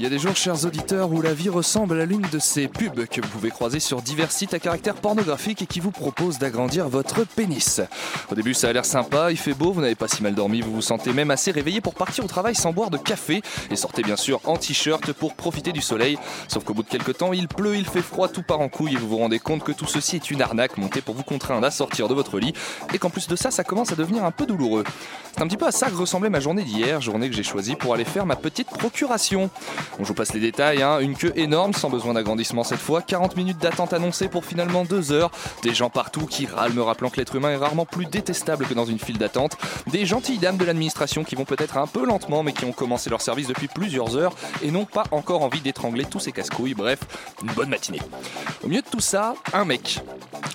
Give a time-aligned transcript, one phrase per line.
[0.00, 2.68] Il y a des jours, chers auditeurs, où la vie ressemble à l'une de ces
[2.68, 6.38] pubs que vous pouvez croiser sur divers sites à caractère pornographique et qui vous proposent
[6.38, 7.82] d'agrandir votre pénis.
[8.32, 10.62] Au début, ça a l'air sympa, il fait beau, vous n'avez pas si mal dormi,
[10.62, 13.76] vous vous sentez même assez réveillé pour partir au travail sans boire de café et
[13.76, 16.16] sortez bien sûr en t-shirt pour profiter du soleil.
[16.48, 18.94] Sauf qu'au bout de quelques temps, il pleut, il fait froid, tout part en couille
[18.94, 21.66] et vous vous rendez compte que tout ceci est une arnaque montée pour vous contraindre
[21.66, 22.54] à sortir de votre lit
[22.94, 24.84] et qu'en plus de ça, ça commence à devenir un peu douloureux.
[25.34, 27.76] C'est un petit peu à ça que ressemblait ma journée d'hier, journée que j'ai choisie
[27.76, 29.50] pour aller faire ma petite procuration.
[29.98, 31.00] Bon, je vous passe les détails, hein.
[31.00, 35.12] une queue énorme sans besoin d'agrandissement cette fois, 40 minutes d'attente annoncée pour finalement 2
[35.12, 35.30] heures,
[35.62, 38.74] des gens partout qui râlent me rappelant que l'être humain est rarement plus détestable que
[38.74, 39.56] dans une file d'attente,
[39.88, 43.10] des gentilles dames de l'administration qui vont peut-être un peu lentement mais qui ont commencé
[43.10, 47.00] leur service depuis plusieurs heures et n'ont pas encore envie d'étrangler tous ces casse-couilles, bref,
[47.42, 48.00] une bonne matinée.
[48.64, 50.00] Au milieu de tout ça, un mec,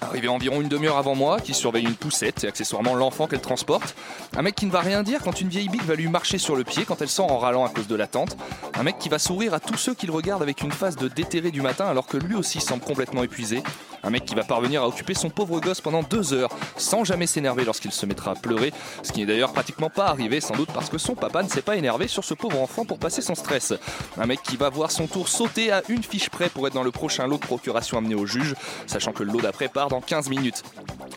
[0.01, 3.95] arrivé environ une demi-heure avant moi, qui surveille une poussette et accessoirement l'enfant qu'elle transporte,
[4.37, 6.55] un mec qui ne va rien dire quand une vieille bique va lui marcher sur
[6.55, 8.37] le pied quand elle sort en râlant à cause de l'attente.
[8.73, 11.07] Un mec qui va sourire à tous ceux qui le regardent avec une face de
[11.07, 13.63] déterré du matin alors que lui aussi semble complètement épuisé.
[14.03, 17.25] Un mec qui va parvenir à occuper son pauvre gosse pendant deux heures sans jamais
[17.25, 18.71] s'énerver lorsqu'il se mettra à pleurer.
[19.01, 21.63] Ce qui n'est d'ailleurs pratiquement pas arrivé, sans doute parce que son papa ne s'est
[21.63, 23.73] pas énervé sur ce pauvre enfant pour passer son stress.
[24.15, 26.83] Un mec qui va voir son tour sauter à une fiche près pour être dans
[26.83, 28.53] le prochain lot de procuration amené au juge,
[28.85, 30.61] sachant que le lot d'après part dans 15 minutes.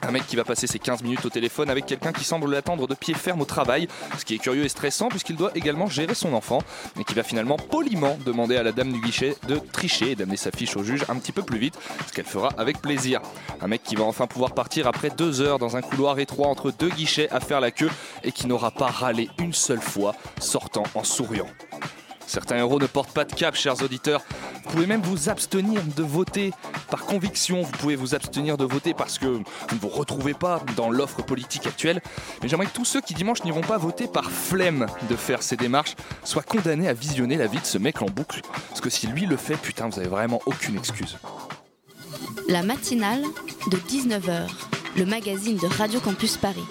[0.02, 2.86] Un mec qui va passer ses 15 minutes au téléphone avec quelqu'un qui semble l'attendre
[2.86, 6.14] de pied ferme au travail, ce qui est curieux et stressant puisqu'il doit également gérer
[6.14, 6.62] son enfant,
[6.98, 10.36] et qui va finalement poliment demander à la dame du guichet de tricher et d'amener
[10.36, 13.20] sa fiche au juge un petit peu plus vite, ce qu'elle fera avec plaisir.
[13.60, 16.70] Un mec qui va enfin pouvoir partir après deux heures dans un couloir étroit entre
[16.70, 17.90] deux guichets à faire la queue
[18.22, 21.48] et qui n'aura pas râlé une seule fois, sortant en souriant.
[22.28, 24.22] Certains héros ne portent pas de cap, chers auditeurs.
[24.64, 26.52] Vous pouvez même vous abstenir de voter
[26.90, 27.62] par conviction.
[27.62, 31.22] Vous pouvez vous abstenir de voter parce que vous ne vous retrouvez pas dans l'offre
[31.22, 32.02] politique actuelle.
[32.42, 35.56] Mais j'aimerais que tous ceux qui dimanche n'iront pas voter par flemme de faire ces
[35.56, 38.42] démarches soient condamnés à visionner la vie de ce mec en boucle.
[38.68, 41.16] Parce que si lui le fait, putain, vous avez vraiment aucune excuse.
[42.46, 43.22] La matinale
[43.70, 44.48] de 19h,
[44.98, 46.64] le magazine de Radio Campus Paris.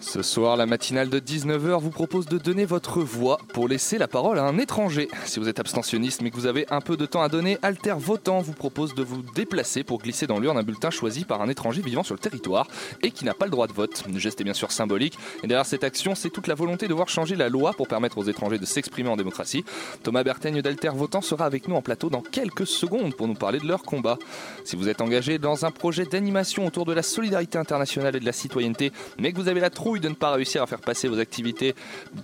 [0.00, 4.06] Ce soir, la matinale de 19h vous propose de donner votre voix pour laisser la
[4.06, 5.08] parole à un étranger.
[5.24, 7.96] Si vous êtes abstentionniste mais que vous avez un peu de temps à donner, Alter
[7.98, 11.48] Votant vous propose de vous déplacer pour glisser dans l'urne un bulletin choisi par un
[11.48, 12.68] étranger vivant sur le territoire
[13.02, 14.04] et qui n'a pas le droit de vote.
[14.10, 16.94] Le geste est bien sûr symbolique et derrière cette action, c'est toute la volonté de
[16.94, 19.64] voir changer la loi pour permettre aux étrangers de s'exprimer en démocratie.
[20.04, 23.58] Thomas Berteigne d'Alter Votant sera avec nous en plateau dans quelques secondes pour nous parler
[23.58, 24.16] de leur combat.
[24.64, 28.24] Si vous êtes engagé dans un projet d'animation autour de la solidarité internationale et de
[28.24, 31.08] la citoyenneté, mais que vous avez la trouille de ne pas réussir à faire passer
[31.08, 31.74] vos activités,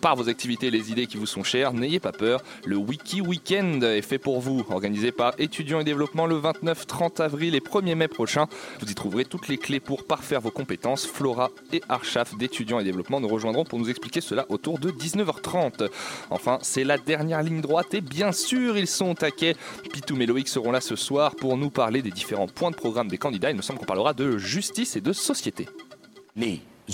[0.02, 2.42] par vos activités les idées qui vous sont chères, n'ayez pas peur.
[2.66, 7.20] Le Wiki Weekend est fait pour vous, organisé par Étudiants et Développement le 29, 30
[7.20, 8.48] avril et 1er mai prochain.
[8.80, 11.06] Vous y trouverez toutes les clés pour parfaire vos compétences.
[11.06, 15.88] Flora et Archaf d'Étudiants et Développement nous rejoindront pour nous expliquer cela autour de 19h30.
[16.28, 19.56] Enfin, c'est la dernière ligne droite et bien sûr, ils sont au taquet.
[19.90, 23.08] Pitou et Loïc seront là ce soir pour nous parler des différents points de programme
[23.08, 23.50] des candidats.
[23.50, 25.66] Il me semble qu'on parlera de justice et de société.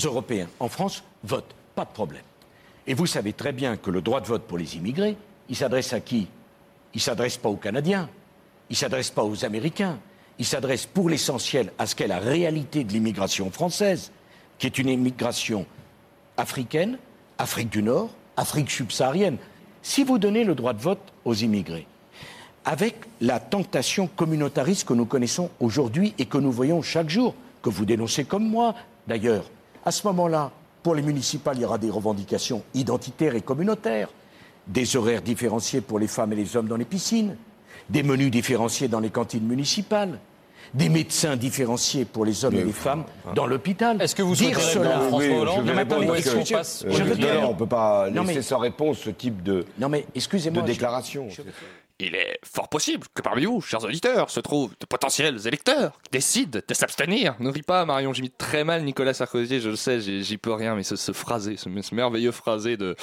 [0.04, 2.22] Européens en France votent, pas de problème.
[2.86, 5.16] Et vous savez très bien que le droit de vote pour les immigrés,
[5.48, 6.28] il s'adresse à qui?
[6.94, 8.08] Il s'adresse pas aux Canadiens,
[8.68, 9.98] il s'adresse pas aux Américains,
[10.38, 14.10] il s'adresse pour l'essentiel à ce qu'est la réalité de l'immigration française,
[14.58, 15.66] qui est une immigration
[16.36, 16.98] africaine,
[17.38, 19.36] Afrique du Nord, Afrique subsaharienne.
[19.82, 21.86] Si vous donnez le droit de vote aux immigrés,
[22.64, 27.70] avec la tentation communautariste que nous connaissons aujourd'hui et que nous voyons chaque jour, que
[27.70, 28.74] vous dénoncez comme moi
[29.06, 29.44] d'ailleurs,
[29.84, 30.50] à ce moment-là,
[30.82, 34.08] pour les municipales, il y aura des revendications identitaires et communautaires,
[34.66, 37.36] des horaires différenciés pour les femmes et les hommes dans les piscines,
[37.88, 40.18] des menus différenciés dans les cantines municipales,
[40.72, 43.04] des médecins différenciés pour les hommes et les femmes
[43.34, 44.00] dans l'hôpital.
[44.00, 46.22] Est-ce que vous Dire cela François oui, Hollande je vais Non, mais
[46.52, 49.42] passe je veux Non, on ne peut pas Non, laisser mais- sans réponse ce type
[49.42, 50.62] de, Non mais de excusez-moi.
[50.62, 51.26] je- déclaration.
[52.00, 56.10] Il est fort possible que parmi vous, chers auditeurs, se trouvent de potentiels électeurs qui
[56.12, 57.36] décident de s'abstenir.
[57.40, 60.74] Ne ris pas, Marion, j'imite très mal Nicolas Sarkozy, je le sais, j'y peux rien,
[60.74, 62.96] mais ce, ce phrasé, ce, merveilleux phrasé de,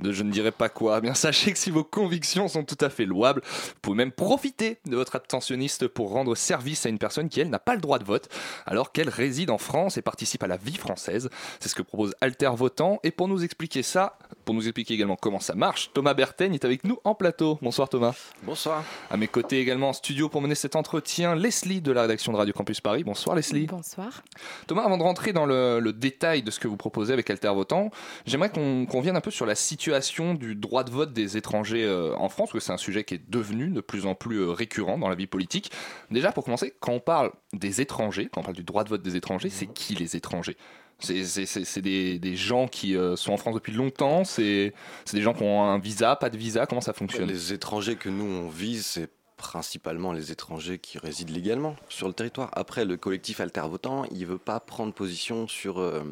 [0.00, 2.78] de je ne dirais pas quoi, eh bien sachez que si vos convictions sont tout
[2.80, 6.98] à fait louables, vous pouvez même profiter de votre abstentionniste pour rendre service à une
[6.98, 8.28] personne qui, elle, n'a pas le droit de vote,
[8.66, 11.30] alors qu'elle réside en France et participe à la vie française.
[11.60, 12.98] C'est ce que propose Alter Votant.
[13.04, 16.64] Et pour nous expliquer ça, pour nous expliquer également comment ça marche, Thomas Bertaigne est
[16.64, 17.58] avec nous en plateau.
[17.62, 18.14] Bonsoir Thomas.
[18.42, 18.84] Bonsoir.
[19.10, 22.38] À mes côtés également en studio pour mener cet entretien, Leslie de la rédaction de
[22.38, 23.04] Radio Campus Paris.
[23.04, 23.66] Bonsoir Leslie.
[23.66, 24.22] Bonsoir.
[24.66, 27.52] Thomas, avant de rentrer dans le, le détail de ce que vous proposez avec Alter
[27.52, 27.90] Votant,
[28.24, 31.84] j'aimerais qu'on qu'on vienne un peu sur la situation du droit de vote des étrangers
[31.84, 34.38] euh, en France, parce que c'est un sujet qui est devenu de plus en plus
[34.38, 35.70] euh, récurrent dans la vie politique.
[36.10, 39.02] Déjà, pour commencer, quand on parle des étrangers, quand on parle du droit de vote
[39.02, 40.56] des étrangers, c'est qui les étrangers?
[41.00, 44.72] C'est des, des gens qui euh, sont en France depuis longtemps, c'est
[45.12, 47.28] des gens qui ont un visa, pas de visa, comment ça fonctionne?
[47.28, 49.10] Les étrangers que nous on vise, c'est
[49.40, 52.50] principalement les étrangers qui résident légalement sur le territoire.
[52.52, 56.02] Après, le collectif Alter Votant, il veut pas prendre position sur euh,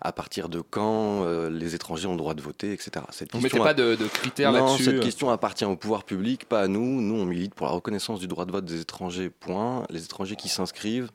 [0.00, 3.04] à partir de quand euh, les étrangers ont le droit de voter, etc.
[3.10, 6.44] Cette Vous mettez question pas de, de critères là-dessus cette question appartient au pouvoir public,
[6.48, 7.00] pas à nous.
[7.00, 9.28] Nous, on milite pour la reconnaissance du droit de vote des étrangers.
[9.28, 9.84] Point.
[9.90, 11.10] Les étrangers qui s'inscrivent,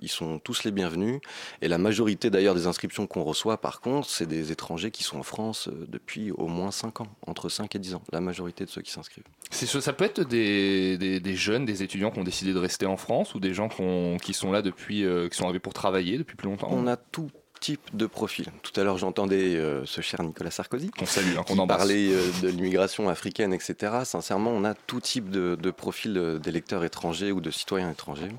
[0.00, 1.20] ils sont tous les bienvenus.
[1.62, 5.18] Et la majorité d'ailleurs des inscriptions qu'on reçoit, par contre, c'est des étrangers qui sont
[5.18, 8.02] en France euh, depuis au moins 5 ans, entre 5 et 10 ans.
[8.12, 9.24] La majorité de ceux qui s'inscrivent.
[9.50, 12.96] Ça peut être des, des, des jeunes, des étudiants qui ont décidé de rester en
[12.96, 15.74] France ou des gens qui, ont- qui sont là depuis, euh, qui sont arrivés pour
[15.74, 16.68] travailler depuis plus longtemps?
[16.70, 17.30] On a tout
[17.60, 18.46] type de profil.
[18.62, 21.76] Tout à l'heure, j'entendais euh, ce cher Nicolas Sarkozy Qu'on salue, hein, qu'on qui embrasse.
[21.78, 23.92] parlait euh, de l'immigration africaine, etc.
[24.04, 28.30] Sincèrement, on a tout type de, de profil d'électeurs étrangers ou de citoyens étrangers,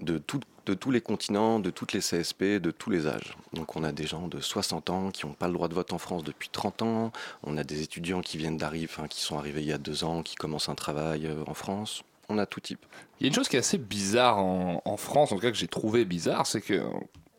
[0.00, 3.36] de, tout- de tous les continents, de toutes les CSP, de tous les âges.
[3.52, 5.92] Donc on a des gens de 60 ans qui n'ont pas le droit de vote
[5.92, 7.12] en France depuis 30 ans,
[7.42, 10.04] on a des étudiants qui viennent d'arriver, enfin, qui sont arrivés il y a deux
[10.04, 12.02] ans, qui commencent un travail euh, en France.
[12.28, 12.84] On a tout type.
[13.18, 15.50] Il y a une chose qui est assez bizarre en, en France, en tout cas
[15.50, 16.80] que j'ai trouvé bizarre, c'est que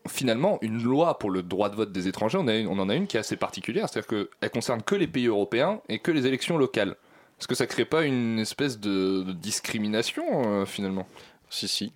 [0.08, 2.90] finalement, une loi pour le droit de vote des étrangers, on, a une- on en
[2.90, 4.08] a une qui est assez particulière, c'est-à-dire
[4.42, 6.96] qu'elle concerne que les pays européens et que les élections locales.
[7.40, 10.24] Est-ce que ça crée pas une espèce de, de discrimination
[10.62, 11.08] euh, finalement?
[11.50, 11.94] Si, si,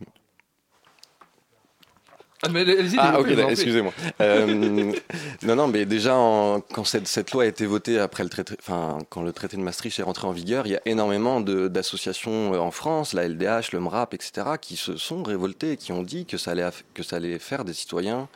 [2.98, 3.94] Ah, Ah, ok, excusez-moi.
[4.22, 4.92] Euh,
[5.44, 8.56] non, non, mais déjà, en- quand cette, cette loi a été votée après le traité,
[8.60, 12.54] enfin, quand le traité de Maastricht est rentré en vigueur, il y a énormément d'associations
[12.54, 16.26] euh, en France, la LDH, le MRAP, etc., qui se sont révoltées qui ont dit
[16.26, 18.28] que ça allait, que ça allait faire des citoyens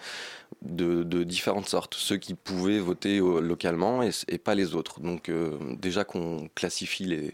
[0.64, 5.00] de, de différentes sortes, ceux qui pouvaient voter euh, localement et, et pas les autres.
[5.00, 7.32] Donc, euh, déjà qu'on classifie les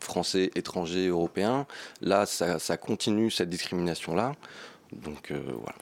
[0.00, 1.66] Français, étrangers, européens,
[2.00, 4.32] là, ça, ça continue cette discrimination-là.
[4.92, 5.74] Donc, euh, voilà.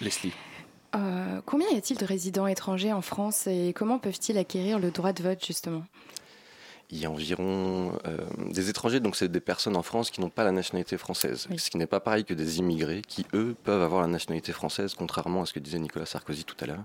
[0.00, 0.32] Leslie.
[0.94, 5.12] Euh, combien y a-t-il de résidents étrangers en France et comment peuvent-ils acquérir le droit
[5.12, 5.84] de vote justement?
[6.90, 8.16] Il y a environ euh,
[8.50, 11.58] des étrangers, donc c'est des personnes en France qui n'ont pas la nationalité française, Oui.
[11.58, 14.94] ce qui n'est pas pareil que des immigrés qui, eux, peuvent avoir la nationalité française,
[14.94, 16.84] contrairement à ce que disait Nicolas Sarkozy tout à l'heure.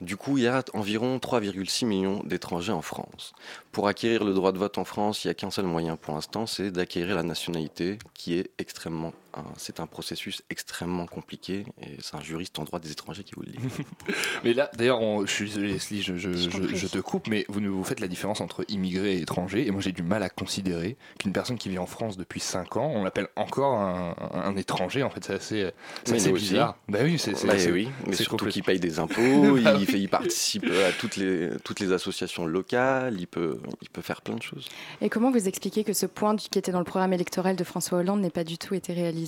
[0.00, 3.32] Du coup, il y a environ 3,6 millions d'étrangers en France.
[3.72, 6.14] Pour acquérir le droit de vote en France, il n'y a qu'un seul moyen pour
[6.14, 9.12] l'instant, c'est d'acquérir la nationalité, qui est extrêmement,
[9.56, 13.42] c'est un processus extrêmement compliqué, et c'est un juriste en droit des étrangers qui vous
[13.42, 13.58] le dit.
[14.44, 18.00] Mais là, d'ailleurs, on- je suis désolé, Leslie, je, te coupe, mais vous, vous faites
[18.00, 21.58] la différence entre immigré et étranger, et moi j'ai du mal à considérer qu'une personne
[21.58, 25.24] qui vit en France depuis 5 ans, on l'appelle encore un, un étranger, en fait,
[25.24, 26.50] c'est assez, aussi.
[26.50, 26.76] bizarre.
[26.88, 29.86] Bah oui, c'est Bah c'est- oui, mais surtout qu'il paye des impôts, Bah il, oui.
[29.86, 34.22] fait- il participe à toutes les, toutes les associations locales, il peut, il peut faire
[34.22, 34.66] plein de choses.
[35.00, 37.98] Et comment vous expliquez que ce point qui était dans le programme électoral de François
[37.98, 39.25] Hollande n'ait pas du tout été réalisé?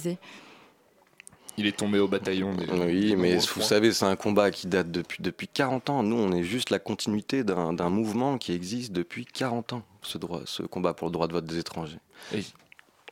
[1.56, 2.54] Il est tombé au bataillon.
[2.54, 6.02] des- Oui, mais vous savez, c'est un combat qui date depuis, depuis 40 ans.
[6.04, 10.18] Nous, on est juste la continuité d'un d'un mouvement qui existe depuis 40 ans, ce,
[10.18, 11.98] droit, ce combat pour le droit de vote des étrangers.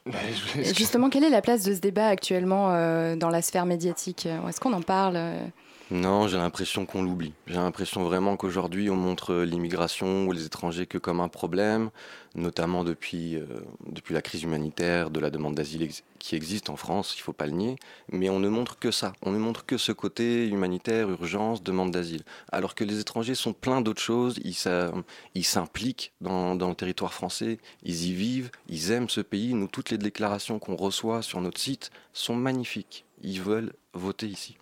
[0.06, 0.12] Bah,
[0.56, 4.26] Et Justement, quelle est la place de ce débat actuellement euh, dans la sphère médiatique?
[4.48, 5.44] Est-ce qu'on en parle euh
[5.92, 7.32] Non, j'ai l'impression qu'on l'oublie.
[7.46, 11.90] J'ai l'impression vraiment qu'aujourd'hui, on montre l'immigration ou les étrangers que comme un problème,
[12.34, 13.46] notamment depuis, euh,
[13.86, 15.88] depuis la crise humanitaire, de la demande d'asile
[16.18, 17.76] qui existe en France, il faut pas le nier.
[18.10, 19.12] Mais on ne montre que ça.
[19.22, 22.24] On ne montre que ce côté humanitaire, urgence, demande d'asile.
[22.50, 24.40] Alors que les étrangers sont plein d'autres choses.
[24.42, 27.60] Ils s'impliquent dans, dans le territoire français.
[27.84, 28.50] Ils y vivent.
[28.68, 29.54] Ils aiment ce pays.
[29.54, 33.04] Nous, toutes les déclarations qu'on reçoit sur notre site sont magnifiques.
[33.22, 34.56] Ils veulent voter ici.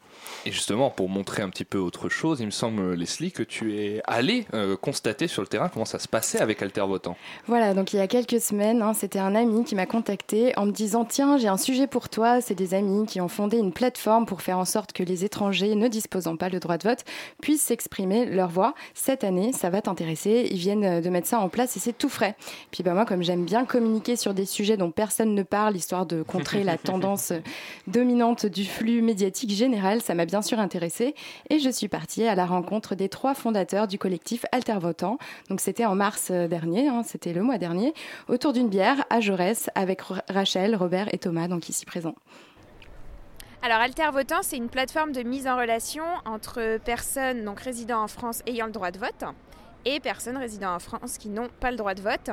[0.46, 3.78] Et justement, pour montrer un petit peu autre chose, il me semble, Leslie, que tu
[3.78, 7.16] es allé euh, constater sur le terrain comment ça se passait avec Alter Votant.
[7.46, 10.66] Voilà, donc il y a quelques semaines, hein, c'était un ami qui m'a contacté en
[10.66, 12.40] me disant Tiens, j'ai un sujet pour toi.
[12.40, 15.74] C'est des amis qui ont fondé une plateforme pour faire en sorte que les étrangers
[15.74, 17.04] ne disposant pas le droit de vote
[17.40, 18.74] puissent s'exprimer leur voix.
[18.94, 20.48] Cette année, ça va t'intéresser.
[20.50, 22.36] Ils viennent de mettre ça en place et c'est tout frais.
[22.70, 26.06] Puis bah, moi, comme j'aime bien communiquer sur des sujets dont personne ne parle, histoire
[26.06, 27.32] de contrer la tendance
[27.86, 31.14] dominante du flux médiatique général, ça m'a bien sûr intéressée
[31.50, 35.18] et je suis partie à la rencontre des trois fondateurs du collectif Altervotant.
[35.48, 37.94] Donc c'était en mars euh, dernier, hein, c'était le mois dernier,
[38.28, 42.14] autour d'une bière à Jaurès avec Rachel, Robert et Thomas, donc ici présents.
[43.62, 48.42] Alors Altervotant, c'est une plateforme de mise en relation entre personnes donc résidant en France
[48.46, 49.24] ayant le droit de vote
[49.84, 52.30] et personnes résidant en France qui n'ont pas le droit de vote.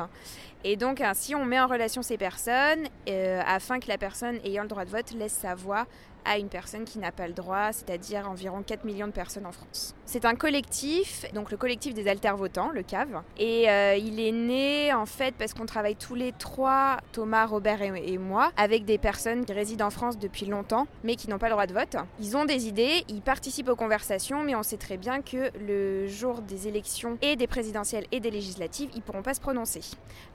[0.64, 4.64] Et donc ainsi on met en relation ces personnes euh, afin que la personne ayant
[4.64, 5.86] le droit de vote laisse sa voix
[6.26, 9.52] à une personne qui n'a pas le droit, c'est-à-dire environ 4 millions de personnes en
[9.52, 9.96] France.
[10.06, 14.94] C'est un collectif, donc le collectif des alter-votants, le CAV, et euh, il est né
[14.94, 19.46] en fait parce qu'on travaille tous les trois, Thomas, Robert et, moi, avec des personnes
[19.46, 21.96] qui résident en France depuis longtemps, mais qui n'ont pas le droit de vote.
[22.20, 26.08] Ils ont des idées, ils participent aux conversations, mais on sait très bien que le
[26.08, 29.82] jour des élections et des présidentielles et des législatives, ils pourront pas se prononcer.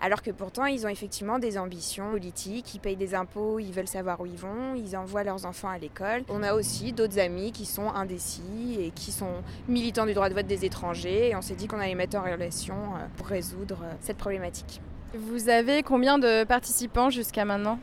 [0.00, 3.88] Alors que pourtant, ils ont effectivement des ambitions politiques, ils payent des impôts, ils veulent
[3.88, 6.22] savoir où ils vont, ils envoient leurs enfants à l'école.
[6.28, 10.34] On a aussi d'autres amis qui sont indécis et qui sont militants du droit de
[10.34, 13.78] vote des étrangers et on s'est dit qu'on allait mettre en relation euh, pour résoudre
[13.82, 14.80] euh, cette problématique.
[15.14, 17.78] Vous avez combien de participants jusqu'à maintenant?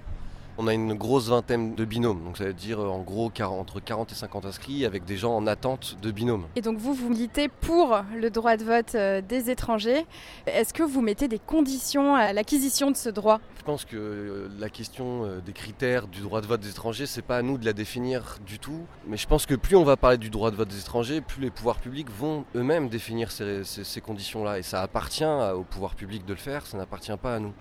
[0.57, 4.11] On a une grosse vingtaine de binômes, donc ça veut dire en gros entre 40
[4.11, 6.45] et 50 inscrits avec des gens en attente de binômes.
[6.55, 10.05] Et donc vous, vous militez pour le droit de vote euh, des étrangers.
[10.45, 13.39] Est-ce que vous mettez des conditions à l'acquisition de ce droit?
[13.57, 17.05] Je pense que euh, la question euh, des critères du droit de vote des étrangers,
[17.05, 18.85] c'est pas à nous de la définir du tout.
[19.07, 21.41] Mais je pense que plus on va parler du droit de vote des étrangers, plus
[21.41, 24.59] les pouvoirs publics vont eux-mêmes définir ces, ces conditions-là.
[24.59, 27.53] Et ça appartient au pouvoir public de le faire, ça n'appartient pas à nous.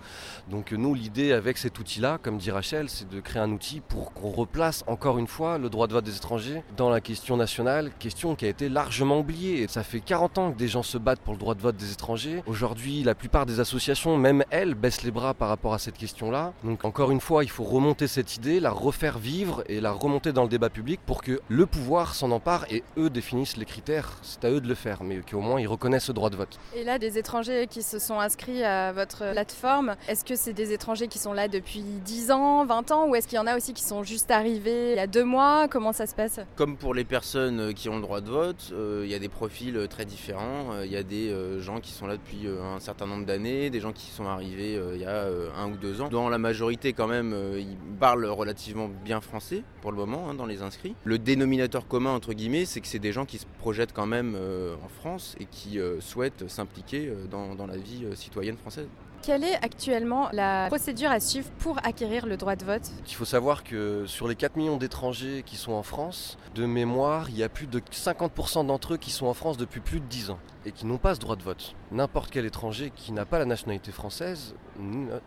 [0.49, 4.13] Donc nous, l'idée avec cet outil-là, comme dit Rachel, c'est de créer un outil pour
[4.13, 7.91] qu'on replace encore une fois le droit de vote des étrangers dans la question nationale,
[7.99, 9.67] question qui a été largement oubliée.
[9.67, 11.91] Ça fait 40 ans que des gens se battent pour le droit de vote des
[11.91, 12.43] étrangers.
[12.47, 16.53] Aujourd'hui, la plupart des associations, même elles, baissent les bras par rapport à cette question-là.
[16.63, 20.33] Donc encore une fois, il faut remonter cette idée, la refaire vivre et la remonter
[20.33, 24.17] dans le débat public pour que le pouvoir s'en empare et eux définissent les critères.
[24.21, 26.59] C'est à eux de le faire, mais qu'au moins ils reconnaissent le droit de vote.
[26.75, 30.73] Et là, des étrangers qui se sont inscrits à votre plateforme, est-ce que c'est des
[30.73, 33.55] étrangers qui sont là depuis 10 ans, 20 ans ou est-ce qu'il y en a
[33.55, 35.67] aussi qui sont juste arrivés il y a deux mois?
[35.67, 36.39] Comment ça se passe?
[36.55, 39.19] Comme pour les personnes euh, qui ont le droit de vote, euh, il y a
[39.19, 40.81] des profils euh, très différents.
[40.83, 43.93] Il y a des gens qui sont là depuis un certain nombre d'années, des gens
[43.93, 45.25] qui sont arrivés il y a
[45.57, 46.09] un ou deux ans.
[46.09, 50.45] Dans la majorité quand même, ils parlent relativement bien français pour le moment hein, dans
[50.45, 50.95] les inscrits.
[51.03, 54.35] Le dénominateur commun entre guillemets, c'est que c'est des gens qui se projettent quand même
[54.83, 58.87] en France et qui souhaitent s'impliquer dans la vie citoyenne française.
[59.23, 62.91] Quelle est actuellement la procédure à suivre pour acquérir le droit de vote?
[63.07, 67.29] Il faut savoir que sur les 4 millions d'étrangers qui sont en France, de mémoire,
[67.29, 70.05] il y a plus de 50% d'entre eux qui sont en France depuis plus de
[70.07, 71.73] 10 ans et qui n'ont pas ce droit de vote.
[71.91, 74.55] N'importe quel étranger qui n'a pas la nationalité française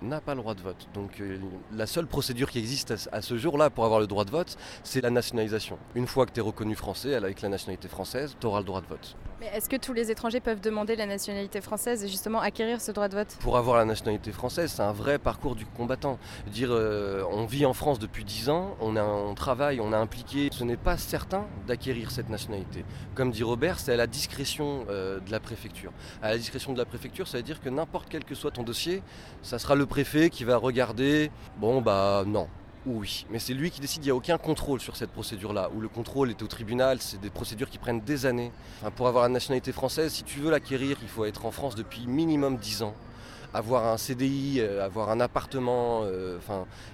[0.02, 0.88] n'a pas le droit de vote.
[0.92, 1.38] Donc euh,
[1.72, 5.00] la seule procédure qui existe à, ce jour-là pour avoir le droit de vote, c'est
[5.00, 5.78] la nationalisation.
[5.94, 8.82] Une fois que tu es reconnu français, avec la nationalité française, tu auras le droit
[8.82, 9.16] de vote.
[9.38, 12.90] Mais est-ce que tous les étrangers peuvent demander la nationalité française et justement acquérir ce
[12.90, 13.36] droit de vote?
[13.40, 16.18] Pour avoir la nationalité française, c'est un vrai parcours du combattant.
[16.46, 20.48] Dire, euh, on vit en France depuis 10 ans, on, travaille, on a impliqué.
[20.52, 22.86] Ce n'est pas certain d'acquérir cette nationalité.
[23.14, 25.92] Comme dit Robert, c'est à la discrétion euh, de la préfecture.
[26.22, 28.62] À la discrétion de la préfecture, ça veut dire que n'importe quel que soit ton
[28.62, 29.02] dossier,
[29.42, 31.30] ça sera le préfet qui va regarder.
[31.58, 32.48] Bon, bah non,
[32.86, 35.80] oui, mais c'est lui qui décide, il n'y a aucun contrôle sur cette procédure-là, où
[35.80, 38.52] le contrôle est au tribunal, c'est des procédures qui prennent des années.
[38.94, 42.06] pour avoir la nationalité française, si tu veux l'acquérir, il faut être en France depuis
[42.06, 42.94] minimum 10 ans
[43.56, 46.38] avoir un CDI, euh, avoir un appartement, euh,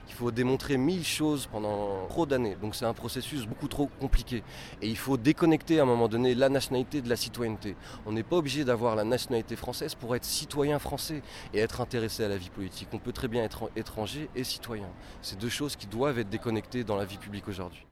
[0.09, 2.57] il faut démontrer mille choses pendant trop d'années.
[2.61, 4.45] Donc c'est un processus beaucoup trop compliqué.
[4.81, 7.75] Et il faut déconnecter à un moment donné la nationalité de la citoyenneté.
[8.07, 12.25] On n'est pas obligé d'avoir la nationalité française pour être citoyen français et être intéressé
[12.25, 12.89] à la vie politique.
[12.93, 14.89] On peut très bien être étranger et citoyen.
[15.21, 17.87] C'est deux choses qui doivent être déconnectées dans la vie publique aujourd'hui.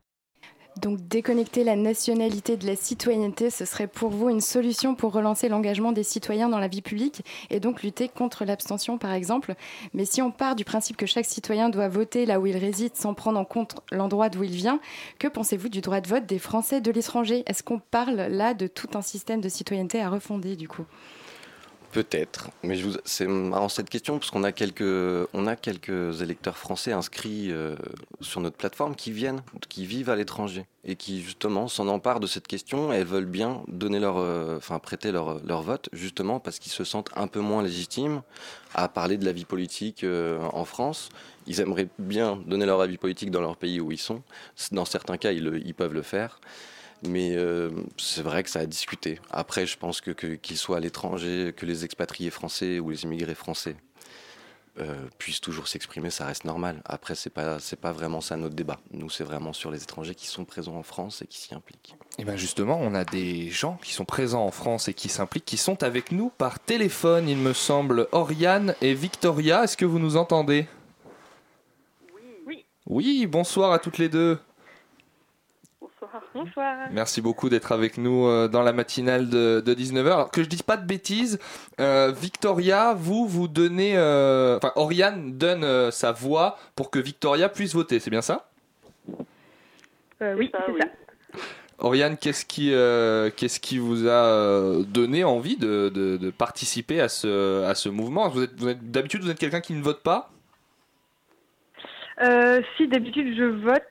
[0.76, 5.48] Donc déconnecter la nationalité de la citoyenneté, ce serait pour vous une solution pour relancer
[5.48, 9.54] l'engagement des citoyens dans la vie publique et donc lutter contre l'abstention par exemple.
[9.94, 12.94] Mais si on part du principe que chaque citoyen doit voter là où il réside
[12.94, 14.80] sans prendre en compte l'endroit d'où il vient,
[15.18, 17.42] que pensez-vous du droit de vote des Français de l'étranger?
[17.46, 20.86] Est-ce qu'on parle là de tout un système de citoyenneté à refonder du coup?
[21.92, 26.92] Peut-être, mais c'est marrant cette question parce qu'on a quelques, on a quelques électeurs français
[26.92, 27.74] inscrits euh,
[28.20, 32.28] sur notre plateforme qui viennent, qui vivent à l'étranger et qui justement s'en emparent de
[32.28, 32.92] cette question.
[32.92, 37.10] Et veulent bien donner leur, euh, prêter leur, leur vote justement parce qu'ils se sentent
[37.16, 38.22] un peu moins légitimes
[38.72, 41.08] à parler de la vie politique euh, en France.
[41.48, 44.22] Ils aimeraient bien donner leur avis politique dans leur pays où ils sont.
[44.70, 46.40] Dans certains cas, ils peuvent le faire.
[47.02, 49.20] Mais euh, c'est vrai que ça a discuté.
[49.30, 53.34] Après, je pense que qu'ils soient à l'étranger, que les expatriés français ou les immigrés
[53.34, 53.76] français
[54.78, 56.80] euh, puissent toujours s'exprimer, ça reste normal.
[56.84, 58.78] Après, c'est pas c'est pas vraiment ça notre débat.
[58.92, 61.96] Nous, c'est vraiment sur les étrangers qui sont présents en France et qui s'y impliquent.
[62.18, 65.44] Et bien justement, on a des gens qui sont présents en France et qui s'impliquent,
[65.44, 68.08] qui sont avec nous par téléphone, il me semble.
[68.12, 70.66] Oriane et Victoria, est-ce que vous nous entendez?
[72.46, 72.64] Oui.
[72.86, 74.38] Oui, bonsoir à toutes les deux.
[76.34, 76.88] Bonsoir.
[76.90, 80.06] Merci beaucoup d'être avec nous euh, dans la matinale de, 19h.
[80.06, 81.38] Alors, que je dise pas de bêtises,
[81.80, 83.96] euh, Victoria, vous, vous donnez...
[83.96, 88.48] euh, Enfin, Oriane donne euh, sa voix pour que Victoria puisse voter, c'est bien ça?
[90.22, 90.88] Euh, oui, c'est ça.
[91.78, 97.08] Oriane, qu'est-ce qui, euh, qu'est-ce qui vous a donné envie de, de- de participer à
[97.08, 98.28] ce, à ce mouvement?
[98.28, 100.30] Vous êtes, vous êtes- D'habitude, vous êtes quelqu'un qui ne vote pas?
[102.22, 103.82] Euh, si, d'habitude, je vote.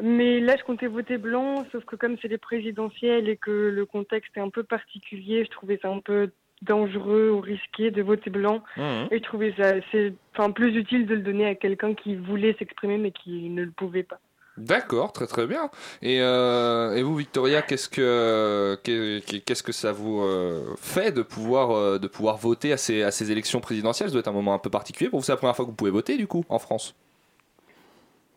[0.00, 3.84] Mais là, je comptais voter blanc, sauf que comme c'est les présidentielles et que le
[3.84, 6.30] contexte est un peu particulier, je trouvais ça un peu
[6.62, 8.62] dangereux ou risqué de voter blanc.
[8.76, 9.08] Mhm.
[9.10, 12.56] Et je trouvais ça c'est, enfin, plus utile de le donner à quelqu'un qui voulait
[12.58, 14.18] s'exprimer mais qui ne le pouvait pas.
[14.58, 15.70] D'accord, très très bien.
[16.02, 21.70] Et, euh, et vous, Victoria, qu'est-ce que qu'est-ce que ça vous euh, fait de pouvoir
[21.70, 24.08] euh, de pouvoir voter à ces à ces élections présidentielles?
[24.08, 25.24] Ça doit être un moment un peu particulier pour vous.
[25.24, 26.94] C'est la première fois que vous pouvez voter, du coup, en France.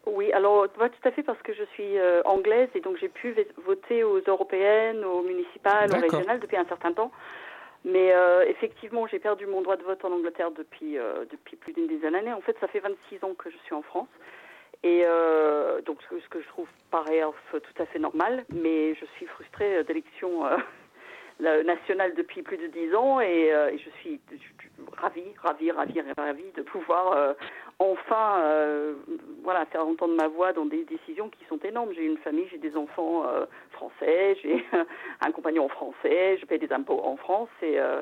[0.05, 3.09] Oui, alors pas tout à fait parce que je suis euh, anglaise et donc j'ai
[3.09, 3.35] pu
[3.65, 7.11] voter aux européennes, aux municipales, aux régionales depuis un certain temps.
[7.85, 11.73] Mais euh, effectivement, j'ai perdu mon droit de vote en Angleterre depuis euh, depuis plus
[11.73, 12.33] d'une dizaine d'années.
[12.33, 14.09] En fait, ça fait 26 ans que je suis en France.
[14.83, 18.45] Et euh, donc, ce que, ce que je trouve par ailleurs tout à fait normal,
[18.53, 20.43] mais je suis frustrée d'élections
[21.39, 24.19] nationales depuis plus de 10 ans et, euh, je suis
[24.97, 27.33] ravie, ravie, ravie, ravie de pouvoir euh,
[27.79, 28.93] enfin euh,
[29.43, 31.91] voilà, faire entendre ma voix dans des décisions qui sont énormes.
[31.93, 34.65] J'ai une famille, j'ai des enfants euh, français, j'ai
[35.21, 38.01] un compagnon français, je paye des impôts en France et euh,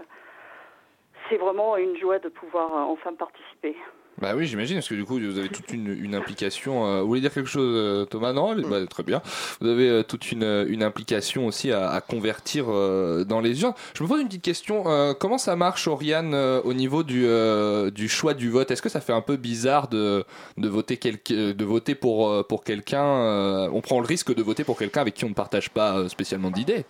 [1.29, 3.75] c'est vraiment une joie de pouvoir euh, enfin participer.
[4.21, 6.85] Bah oui, j'imagine, parce que du coup, vous avez toute une, une implication.
[6.85, 8.31] euh, vous voulez dire quelque chose, euh, Thomas?
[8.31, 9.21] Non Bah, Très bien.
[9.59, 13.73] Vous avez euh, toute une, une implication aussi à, à convertir euh, dans les urnes.
[13.95, 14.83] Je me pose une petite question.
[14.87, 18.69] euh, comment ça marche, Oriane, euh, au niveau du, euh, du choix du vote?
[18.71, 20.23] Est-ce que ça fait un peu bizarre de,
[20.57, 24.43] de voter, quelque- de voter pour, euh, pour quelqu'un euh, On prend le risque de
[24.43, 26.85] voter pour quelqu'un avec qui on ne partage pas euh, spécialement d'idées?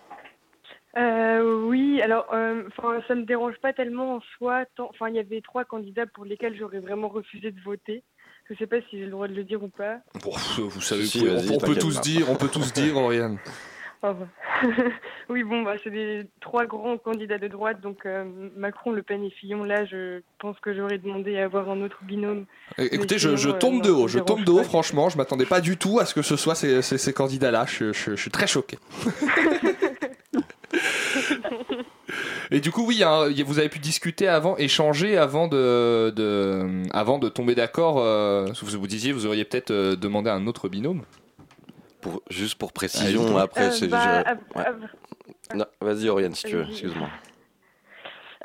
[0.96, 4.64] Euh, oui, alors, euh, enfin, ça me dérange pas tellement en soi.
[4.76, 8.02] tant- Enfin, il y avait trois candidats pour lesquels j'aurais vraiment refusé de voter.
[8.48, 9.98] Je sais pas si j'ai le droit de le dire ou pas.
[10.22, 10.30] Bon,
[10.68, 12.00] vous savez, Si, on, on peut tous pas.
[12.02, 13.38] dire, on peut tous dire, Oriane.
[14.06, 14.28] Ah bah.
[15.30, 19.24] oui, bon, bah, c'est des trois grands candidats de droite, donc euh, Macron, Le Pen
[19.24, 19.64] et Fillon.
[19.64, 22.44] Là, je pense que j'aurais demandé à avoir un autre binôme.
[22.76, 25.78] Écoutez, je, euh, tombe de haut, je tombe de haut, franchement, je m'attendais pas du
[25.78, 28.46] tout à ce que ce soit ces, ces- ces candidats-là, je, je- je suis très
[28.46, 28.78] choqué.
[32.50, 37.18] Et du coup, oui, hein, vous avez pu discuter avant, échanger avant de, de- avant
[37.18, 37.98] de tomber d'accord.
[38.00, 41.02] euh, vous vous disiez, vous auriez peut-être euh, demandé un autre binôme.
[42.00, 43.42] Pour, juste pour précision, dites-moi.
[43.42, 43.88] après, Euh, c'est.
[43.88, 44.66] bah, je- ouais.
[45.54, 47.08] Non, Vas-y, Oriane, si tu veux, excuse-moi.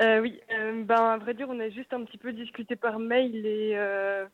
[0.02, 3.00] Euh, oui, euh, ben, à vrai dire, on a juste un petit peu discuté par
[3.00, 4.26] mail et euh,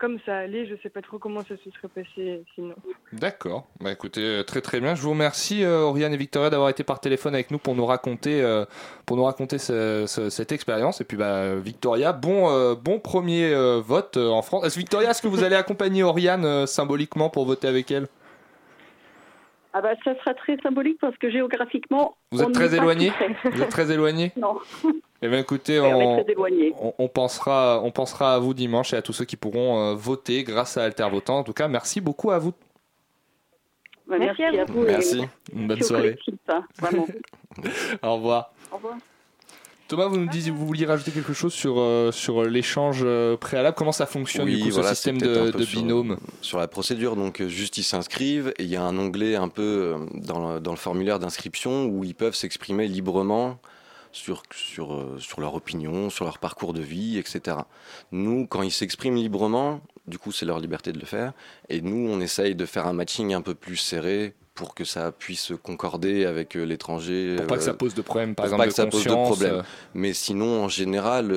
[0.00, 2.74] comme ça allait, je sais pas trop comment ça se serait passé sinon.
[3.12, 3.66] D'accord.
[3.80, 4.94] Bah écoutez, euh, très très bien.
[4.94, 7.84] Je vous remercie, euh, Oriane et Victoria, d'avoir été par téléphone avec nous pour nous
[7.86, 8.64] raconter, euh,
[9.06, 11.00] pour nous raconter ce- ce- cette expérience.
[11.00, 14.64] Et puis, bah, Victoria, bon, bon premier vote en France.
[14.64, 18.08] Est-ce, Victoria, est-ce que vous allez accompagner Oriane symboliquement pour voter avec elle?
[19.76, 23.12] Ah bah ça sera très symbolique parce que géographiquement, Vous êtes on très éloigné.
[23.44, 24.56] Vous êtes très éloigné Non.
[25.20, 29.36] Eh bien, écoutez, on pensera, on pensera à vous dimanche et à tous ceux qui
[29.36, 31.38] pourront euh, voter grâce à Alter Votant.
[31.38, 32.52] En tout cas, merci beaucoup à vous.
[34.06, 34.84] Bah, merci, Merci à vous.
[34.84, 35.22] et Merci.
[35.52, 36.02] Une bonne au soirée.
[36.02, 37.06] collectif, hein, vraiment.
[38.02, 38.52] Au revoir.
[38.70, 38.96] Au revoir.
[39.86, 43.76] Thomas, vous nous disiez, vous vouliez rajouter quelque chose sur, euh, sur l'échange euh, préalable?
[43.76, 46.16] Comment ça fonctionne du coup, voilà, ce système de, binôme?
[46.40, 49.48] Sur la procédure, donc euh, juste ils s'inscrivent et il y a un onglet un
[49.48, 53.58] peu dans le, dans le formulaire d'inscription où ils peuvent s'exprimer librement
[54.10, 57.58] sur, sur, sur leur opinion, sur leur parcours de vie, etc.
[58.10, 61.32] Nous, quand ils s'expriment librement, du coup c'est leur liberté de le faire,
[61.68, 65.10] et nous on essaye de faire un matching un peu plus serré pour que ça
[65.10, 67.34] puisse concorder avec euh, l'étranger.
[67.38, 68.86] Pour pas que euh, ça pose de problème, par pour exemple, pas de que ça
[68.86, 69.54] pose de problème.
[69.56, 69.62] euh.
[69.94, 71.36] Mais sinon, en général,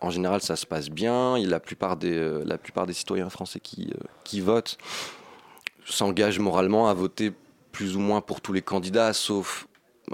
[0.00, 1.36] en général, ça se passe bien.
[1.36, 3.92] Et la plupart des, la plupart des citoyens français qui,
[4.24, 4.76] qui votent
[5.86, 7.32] s'engagent moralement à voter
[7.72, 9.66] plus ou moins pour tous les candidats, sauf,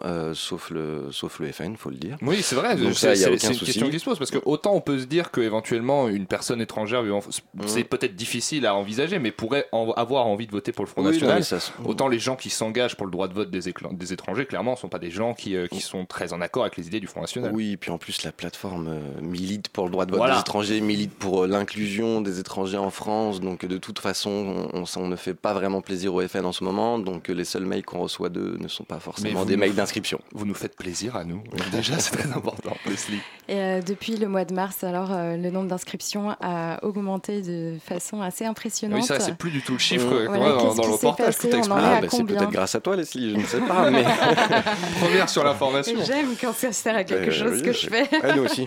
[0.04, 2.16] euh, sauf, le, sauf le FN, faut le dire.
[2.22, 2.76] Oui, c'est vrai.
[2.76, 3.64] C'est- une souci.
[3.64, 6.60] question qui se pose parce que autant on peut se dire que éventuellement une personne
[6.60, 7.20] étrangère, vivant-
[7.66, 11.02] c'est peut-être difficile à envisager, mais pourrait en- avoir envie de voter pour le Front
[11.04, 11.44] Oui, National.
[11.44, 14.76] ça Autant les gens qui s'engagent pour le droit de vote des, étrangers, clairement, ne
[14.76, 17.06] sont pas des gens qui, euh, qui sont très en accord avec les idées du
[17.06, 17.50] Front National.
[17.54, 20.34] Oui, et puis en plus, la plateforme euh, milite pour le droit de vote Voilà.
[20.34, 23.40] des étrangers, milite pour l'inclusion des étrangers en France.
[23.40, 26.52] Donc, de toute façon, on, on- on ne fait pas vraiment plaisir au FN en
[26.52, 26.98] ce moment.
[26.98, 30.20] Donc, les seuls mails qu'on reçoit d'eux ne sont pas forcément vous des mails d'inscription.
[30.32, 31.42] Vous nous faites plaisir à nous.
[31.70, 33.20] Déjà, c'est très important, Leslie.
[33.48, 37.76] Et euh, depuis le mois de mars, alors euh, le nombre d'inscriptions a augmenté de
[37.84, 39.00] façon assez impressionnante.
[39.00, 40.98] Oui, ça, c'est plus du tout le chiffre euh, Voilà, dans, qu'est-ce dans le qui
[40.98, 41.26] s'est reportage.
[41.36, 41.50] passé?
[41.50, 43.88] Tout à bah, c'est peut-être grâce à toi, Leslie, je ne sais pas.
[43.90, 44.04] Mais...
[45.00, 45.94] Première sur l'information.
[46.04, 48.08] J'aime quand ça sert à quelque Euh, chose oui, que je fais.
[48.24, 48.66] Ah, nous aussi.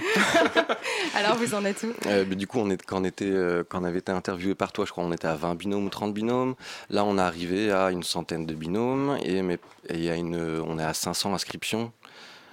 [1.16, 1.92] alors vous en êtes où?
[2.08, 4.56] Euh, mais du coup, on est, quand, on était, euh, quand on avait été interviewé
[4.56, 6.56] par toi, je crois on était à 20 binômes ou 30 binômes.
[6.90, 9.56] Là, on est arrivé à une centaine de binômes et, mais,
[9.90, 11.92] et il y a une, on est à 500 inscriptions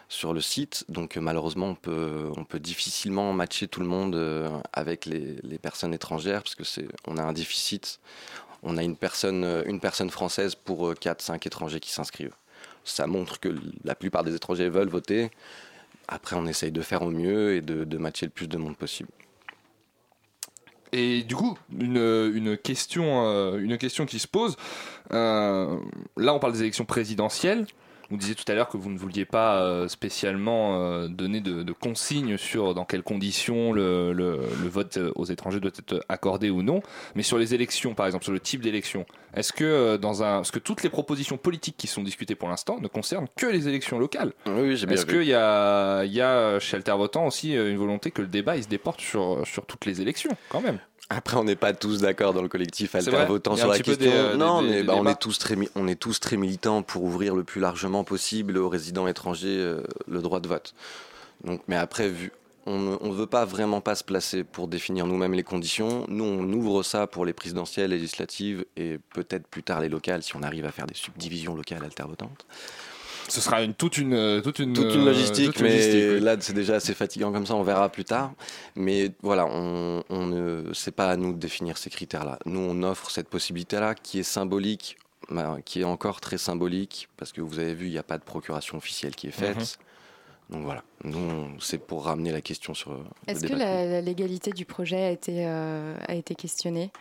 [0.08, 0.84] sur le site.
[0.88, 5.58] Donc, euh, malheureusement, on peut, on peut difficilement matcher tout le monde euh, avec les,
[5.58, 6.62] personnes étrangères parce que
[7.06, 8.00] on a un déficit.
[8.62, 12.34] On a une personne, euh, une personne française pour 4-5 étrangers qui s'inscrivent.
[12.84, 15.30] Ça montre que la plupart des étrangers veulent voter.
[16.08, 19.08] Après, on essaye de faire au mieux et de, matcher le plus de monde possible.
[20.92, 24.56] Et du coup, une, question, qui se pose.
[25.10, 25.78] là,
[26.16, 27.66] on parle des élections présidentielles.
[28.10, 31.62] Vous disiez tout à l'heure que vous ne vouliez pas euh, spécialement euh, donner de,
[31.62, 36.04] de consignes sur dans quelles conditions le, le- le vote euh, aux étrangers doit être
[36.08, 36.82] accordé ou non.
[37.14, 40.50] Mais sur les élections, par exemple, sur le type d'élection, est-ce que dans un, parce
[40.50, 43.98] que toutes les propositions politiques qui sont discutées pour l'instant ne concernent que les élections
[43.98, 44.32] locales.
[44.46, 47.76] Oui, j'ai bien Est-ce qu'il y a, il y a chez Alter Votant aussi une
[47.76, 50.78] volonté que le débat il se déporte sur, sur toutes les élections, quand même?
[51.08, 53.94] Après, on n'est pas tous d'accord dans le collectif Alter Votant sur la question.
[54.04, 56.82] des, euh, non, des- mais bah, on, est tous très, on est tous très militants
[56.82, 60.74] pour ouvrir le plus largement possible aux résidents étrangers euh, le droit de vote.
[61.44, 62.32] Donc, mais après, vu,
[62.66, 66.04] on ne veut pas vraiment pas se placer pour définir nous-mêmes les conditions.
[66.08, 70.34] Nous, on ouvre ça pour les présidentielles, législatives et peut-être plus tard les locales si
[70.34, 72.46] on arrive à faire des subdivisions locales altervotantes.
[73.28, 75.76] Ce sera une, toute une, euh, toute une, toute une euh, logistique, toute une mais
[75.76, 76.20] logistique, oui.
[76.20, 78.32] là c'est déjà assez fatigant comme ça, on verra plus tard.
[78.76, 82.38] Mais voilà, on, on ne, c'est pas à nous de définir ces critères-là.
[82.46, 84.96] Nous, on offre cette possibilité-là qui est symbolique,
[85.30, 88.18] bah, qui est encore très symbolique, parce que vous avez vu, il n'y a pas
[88.18, 89.56] de procuration officielle qui est faite.
[89.56, 90.56] Mhm.
[90.56, 92.96] Donc voilà, nous, c'est pour ramener la question sur.
[93.26, 96.92] Est-ce que la légalité du projet a été, euh, a été questionnée?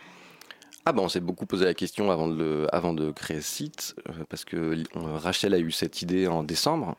[0.88, 3.52] Ah ben on s'est beaucoup posé la question avant de, le- avant de créer ce
[3.52, 4.84] site, euh, parce que euh,
[5.16, 6.94] Rachel a eu cette idée en décembre.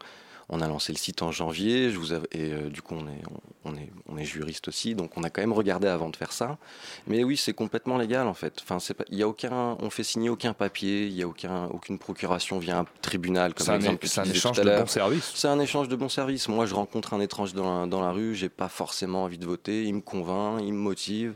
[0.50, 3.06] On a lancé le site en janvier, je vous av- et euh, du coup on
[3.08, 3.22] est,
[3.66, 6.32] on, est, on est juriste aussi, donc on a quand même regardé avant de faire
[6.34, 6.58] ça.
[7.06, 8.60] Mais oui, c'est complètement légal en fait.
[8.62, 11.66] Enfin, c'est pas, y a aucun, on fait signer aucun papier, il y a aucun,
[11.68, 14.64] aucune procuration via un tribunal comme C'est un l'exemple é- que c'est un échange de
[14.80, 15.32] bons services.
[15.36, 16.48] C'est un échange de bons services.
[16.50, 19.46] Moi, je rencontre un étranger dans la, dans la rue, j'ai pas forcément envie de
[19.46, 21.36] voter, il me convainc, il me motive.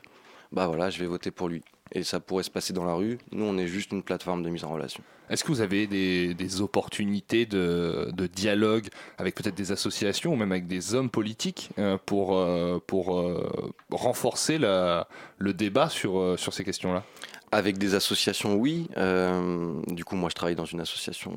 [0.54, 1.64] Bah voilà, je vais voter pour lui.
[1.94, 3.18] Et ça pourrait se passer dans la rue.
[3.32, 5.04] Nous, on est juste une plateforme de mise en relation.
[5.30, 10.36] Est-ce que vous avez des, des opportunités de, de dialogue avec peut-être des associations ou
[10.36, 13.50] même avec des hommes politiques euh, pour, euh, pour euh,
[13.92, 17.04] renforcer la- le débat sur, sur ces questions-là?
[17.54, 18.88] Avec des associations, oui.
[19.88, 21.34] Du coup, moi, je travaille dans une association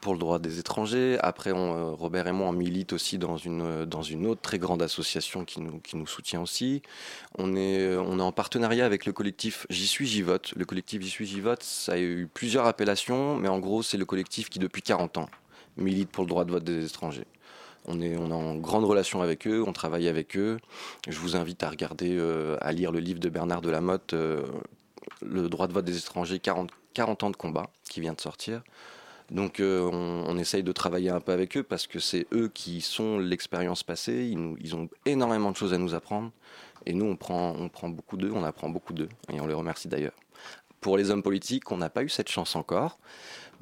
[0.00, 1.18] pour le droit des étrangers.
[1.20, 4.58] Après, euh, Robert et moi, on milite aussi dans une, euh, dans une autre très
[4.58, 6.82] grande association qui nous, qui nous soutient aussi.
[7.38, 10.52] On est, euh, on est en partenariat avec le collectif J'y suis, j'y vote.
[10.56, 13.98] Le collectif J'y suis, j'y vote, ça a eu plusieurs appellations, mais en gros, c'est
[13.98, 15.28] le collectif qui, depuis 40 ans,
[15.76, 17.26] milite pour le droit de vote des étrangers.
[17.86, 20.58] On est, on est en grande relation avec eux, on travaille avec eux.
[21.08, 22.18] Je vous invite à regarder,
[22.60, 27.22] à lire le livre de Bernard Delamotte, Le droit de vote des étrangers, 40, 40
[27.24, 28.62] ans de combat, qui vient de sortir.
[29.30, 32.80] Donc euh, on, essaye de travailler un peu avec eux parce que c'est eux qui
[32.80, 36.32] sont l'expérience passée, ils, ont énormément de choses à nous apprendre.
[36.86, 40.14] Et nous, on prend beaucoup d'eux, on apprend beaucoup d'eux, et on les remercie d'ailleurs.
[40.80, 42.98] Pour les hommes politiques, on n'a pas eu cette chance encore.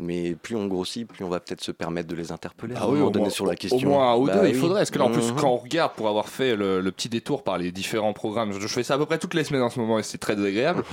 [0.01, 2.87] Mais plus on grossit, plus on va peut-être se permettre de les interpeller à un
[2.87, 3.89] moment Ah donné moins- sur la au- question.
[3.89, 4.61] Au moins un ou Bah deux, il oui.
[4.61, 4.81] faudrait.
[4.81, 5.37] Parce que là, en plus, Mhm.
[5.37, 8.61] quand on regarde pour avoir fait le, le petit détour par les différents programmes, je,
[8.61, 10.37] je fais ça à peu près toutes les semaines en ce moment et c'est très
[10.37, 10.85] désagréable.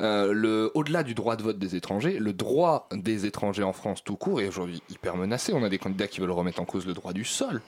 [0.00, 4.02] euh, le, au-delà du droit de vote des étrangers, le droit des étrangers en France
[4.02, 5.52] tout court est aujourd'hui hyper menacé.
[5.54, 7.60] On a des candidats qui veulent remettre en cause le droit du sol.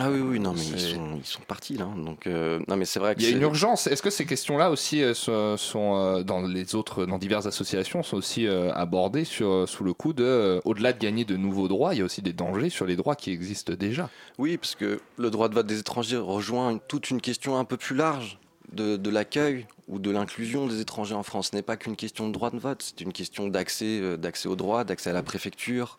[0.00, 1.86] Ah oui, oui, non, mais ils sont, ils sont partis là.
[1.96, 3.86] Donc, euh, non, mais c'est vrai Il y a une urgence.
[3.86, 8.02] Est-ce que ces questions-là aussi euh, sont, sont, euh, dans les autres, dans diverses associations,
[8.02, 11.98] sont aussi abordées sur, sous le coup de, au-delà de gagner de nouveaux droits, il
[11.98, 14.08] y a aussi des dangers sur les droits qui existent déjà.
[14.38, 17.64] Oui, parce que le droit de vote des étrangers rejoint une- toute une question un
[17.64, 18.38] peu plus large
[18.72, 21.48] de, l'accueil ou de l'inclusion des étrangers en France.
[21.50, 24.48] Ce n'est pas qu'une question de droit de vote, c'est une question d'accès, euh, d'accès
[24.48, 25.98] au droit, d'accès à la préfecture,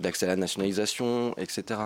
[0.00, 1.80] d'accès à la nationalisation, etc.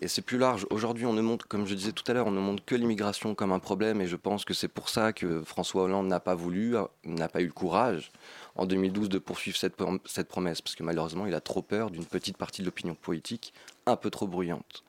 [0.00, 0.66] Et c'est plus large.
[0.70, 3.34] Aujourd'hui, on ne montre, comme je disais tout à l'heure, on ne montre que l'immigration
[3.34, 6.34] comme un problème, et je pense que c'est pour ça que François Hollande n'a pas
[6.34, 8.10] voulu, euh, n'a pas eu le courage
[8.56, 12.06] en 2012 de poursuivre cette, cette promesse, parce que malheureusement, il a trop peur d'une
[12.06, 13.52] petite partie de l'opinion politique
[13.86, 14.84] un peu trop bruyante.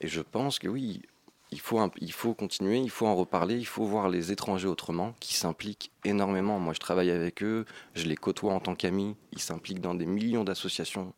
[0.00, 1.02] Et je pense que oui,
[1.52, 5.90] il faut, continuer, il faut en reparler, il faut voir les étrangers autrement, qui s'impliquent
[6.04, 6.58] énormément.
[6.58, 10.06] Moi, je travaille avec eux, je les côtoie en tant qu'amis, ils s'impliquent dans des
[10.06, 11.12] millions d'associations.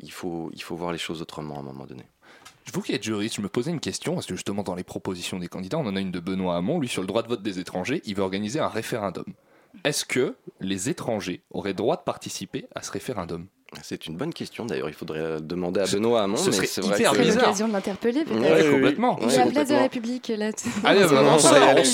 [0.00, 2.04] Il faut, il faut voir les choses autrement à un moment donné.
[2.72, 5.38] Vous qui êtes juriste, je me posais une question, parce que justement dans les propositions
[5.38, 7.42] des candidats, on en a une de Benoît Hamon, lui sur le droit de vote
[7.42, 9.24] des étrangers, il veut organiser un référendum.
[9.84, 13.46] Est-ce que les étrangers auraient droit de participer à ce référendum?
[13.82, 16.38] C'est une bonne question d'ailleurs, il faudrait demander à Benoît Hamon.
[16.38, 17.42] ce mais serait c'est vrai hyper que- C'est bizarre.
[17.42, 18.40] l'occasion de l'interpeller peut-être.
[18.40, 19.18] Ouais, oui, complètement.
[19.20, 19.26] oui.
[19.28, 19.82] Il y Ouais, a place de complètement.
[19.82, 20.50] République là.
[20.84, 21.84] Allez, on on sort, le Mais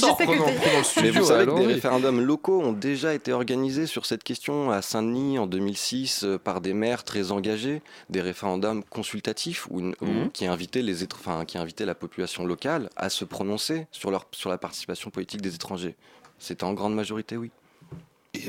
[0.84, 1.12] studio.
[1.20, 5.38] vous savez que des référendums locaux ont déjà été organisés sur cette question à Saint-Denis
[5.40, 10.30] en 2006 euh, par des maires très engagés, des référendums consultatifs où une- où- Mhm.
[10.30, 14.48] qui, invitaient les, enfin, qui invitaient la population locale à se prononcer sur, leur, sur
[14.48, 15.96] la participation politique des étrangers.
[16.38, 17.50] C'était en grande majorité, oui.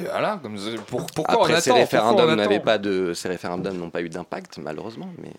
[0.01, 3.29] Voilà, comme pour, pourquoi Après, on ces attend référendums Pourquoi on n'avaient pas de, ces
[3.29, 5.31] référendums n'ont pas eu d'impact, malheureusement, mais.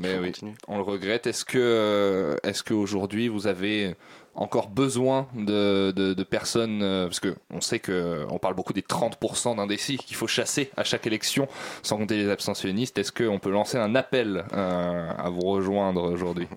[0.00, 0.54] Mais faut oui, continuer.
[0.66, 1.26] on le regrette.
[1.28, 3.94] Est-ce que, euh, est-ce qu'aujourd'hui vous avez
[4.34, 8.82] encore besoin de, de, personnes euh, Parce que on sait que on parle beaucoup des
[8.82, 11.48] 30% d'indécis qu'il faut chasser à chaque élection,
[11.82, 12.98] sans compter les abstentionnistes.
[12.98, 16.48] Est-ce qu'on peut lancer un appel euh, à vous rejoindre aujourd'hui?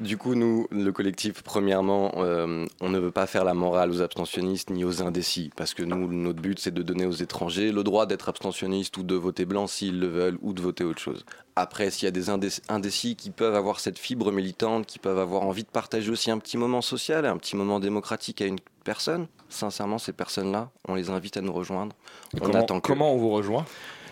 [0.00, 4.02] Du coup, nous, le collectif, premièrement, euh, on ne veut pas faire la morale aux
[4.02, 7.84] abstentionnistes ni aux indécis, parce que nous, notre but, c'est de donner aux étrangers le
[7.84, 11.24] droit d'être abstentionniste ou de voter blanc s'ils le veulent, ou de voter autre chose.
[11.56, 15.18] Après, s'il y a des indé- indécis qui peuvent avoir cette fibre militante, qui peuvent
[15.18, 18.58] avoir envie de partager aussi un petit moment social, un petit moment démocratique à une
[18.84, 21.94] personne, sincèrement, ces personnes-là, on les invite à nous rejoindre.
[22.36, 22.86] On comment, attend que.
[22.86, 23.66] comment on vous rejoint?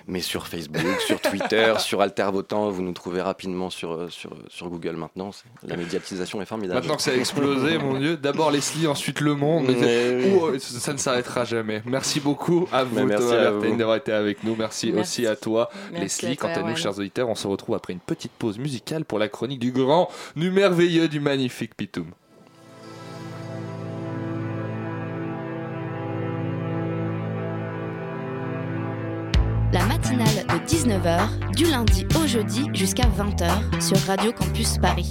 [0.09, 4.71] Mais sur Facebook, sur Twitter, sur Altervotant, vous nous trouvez rapidement sur, euh, sur, sur
[4.71, 5.31] Google maintenant.
[5.63, 6.81] La médiatisation est formidable.
[6.81, 9.67] Maintenant que ça a explosé, mon Dieu, d'abord Leslie, ensuite Le Monde.
[9.69, 11.83] Mais euh, ça ne s'arrêtera jamais.
[11.85, 14.57] Merci beaucoup à vous, merci Thomas d'avoir été avec nous.
[14.57, 15.21] Merci, Merci.
[15.21, 16.33] aussi à toi, Merci Leslie.
[16.33, 19.19] à Quant à nous, chers auditeurs, on se retrouve après une petite pause musicale pour
[19.19, 22.07] la chronique du grand, du merveilleux, du magnifique Pitoum.
[30.99, 35.09] 19h, du lundi au jeudi jusqu'à 20h sur Radio Campus Paris.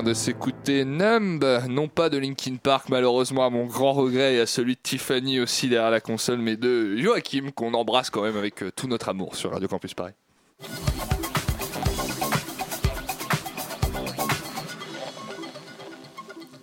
[0.00, 4.46] De s'écouter Numb, non pas de Linkin Park malheureusement à mon grand regret et à
[4.46, 8.62] celui de Tiffany aussi derrière la console, mais de Joachim qu'on embrasse quand même avec
[8.62, 10.14] euh, tout notre amour sur Radio Campus Paris.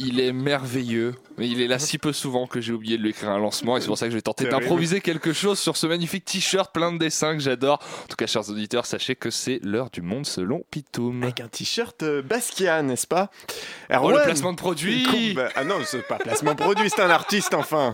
[0.01, 3.09] Il est merveilleux, mais il est là si peu souvent que j'ai oublié de lui
[3.09, 5.75] écrire un lancement et c'est pour ça que je vais tenter d'improviser quelque chose sur
[5.75, 7.79] ce magnifique t-shirt plein de dessins que j'adore.
[8.05, 11.21] En tout cas, chers auditeurs, sachez que c'est l'heure du monde selon Pitoum.
[11.23, 13.29] Avec un t-shirt euh, Basquiat, n'est-ce pas?
[13.89, 14.23] Oh, le Erwan.
[14.23, 17.91] placement de produit Ah non, c'est pas placement de produit, c'est un artiste enfin.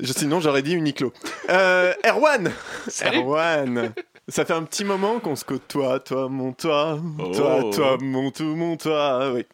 [0.00, 1.12] Je- sinon, j'aurais dit Uniqlo.
[1.48, 2.52] Euh, Erwan
[2.88, 3.18] Salut.
[3.20, 3.94] Erwan
[4.28, 6.98] ça fait un petit moment qu'on se côtoie, toi, mon toi,
[7.34, 7.70] toi, Oh.
[7.74, 9.44] toi, mon tout, mon toi, oui.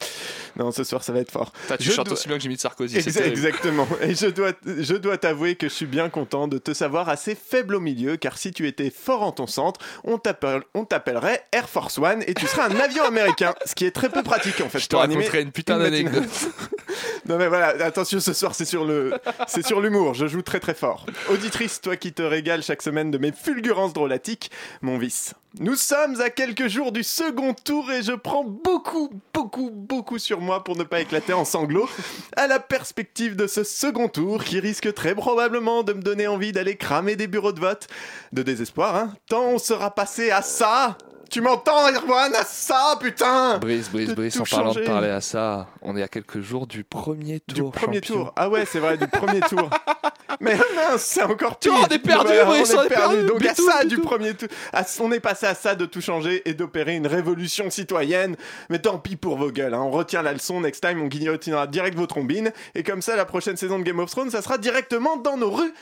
[0.56, 1.52] Non, ce soir, ça va être fort.
[1.78, 2.98] Tu Je chantes dois- aussi bien que Jimmy de Sarkozy.
[2.98, 3.86] Exa- exactement.
[4.02, 7.34] Et je dois, je dois t'avouer que je suis bien content de te savoir assez
[7.36, 11.44] faible au milieu, car si tu étais fort en ton centre, on t'appelle- on t'appellerait
[11.52, 14.60] Air Force One et tu serais un avion américain, ce qui est très peu pratique
[14.60, 14.80] en fait.
[14.80, 16.24] Je te raconterai une putain d'anecdote.
[17.28, 19.12] non mais voilà, attention ce soir c'est sur le,
[19.46, 20.14] c'est sur l'humour.
[20.14, 21.06] Je joue très très fort.
[21.30, 24.50] Auditrice, toi qui te régales chaque semaine de mes fulgurances drôlatiques,
[24.82, 25.34] mon vice.
[25.58, 30.40] Nous sommes à quelques jours du second tour et je prends beaucoup, beaucoup, beaucoup sur
[30.40, 31.88] moi pour ne pas éclater en sanglots
[32.36, 36.52] à la perspective de ce second tour qui risque très probablement de me donner envie
[36.52, 37.88] d'aller cramer des bureaux de vote.
[38.32, 39.14] De désespoir, hein.
[39.28, 40.96] Tant on sera passé à ça.
[41.30, 42.34] Tu m'entends, Erwan?
[42.34, 45.96] À ça, putain Brice, Brice, De Brice, tout en parlant de parler à ça, on
[45.96, 47.70] est à quelques jours du premier tour.
[47.70, 48.14] Premier champion.
[48.16, 48.32] tour.
[48.36, 49.70] Ah ouais, c'est vrai, du premier tour.
[50.40, 51.72] Mais mince, c'est encore pire.
[51.74, 53.22] on est perdu, Brice, on est perdu.
[53.26, 54.48] Donc à Bitoun, ça du premier tour.
[54.72, 58.36] À- on est passé à ça de tout changer et d'opérer une révolution citoyenne.
[58.68, 59.74] Mais tant pis pour vos gueules.
[59.74, 59.80] hein.
[59.82, 60.60] On retient la leçon.
[60.60, 62.50] Next time, on guillotinera direct vos trombines.
[62.74, 65.50] Et comme ça, la prochaine saison de Game of Thrones, ça sera directement dans nos
[65.50, 65.72] rues.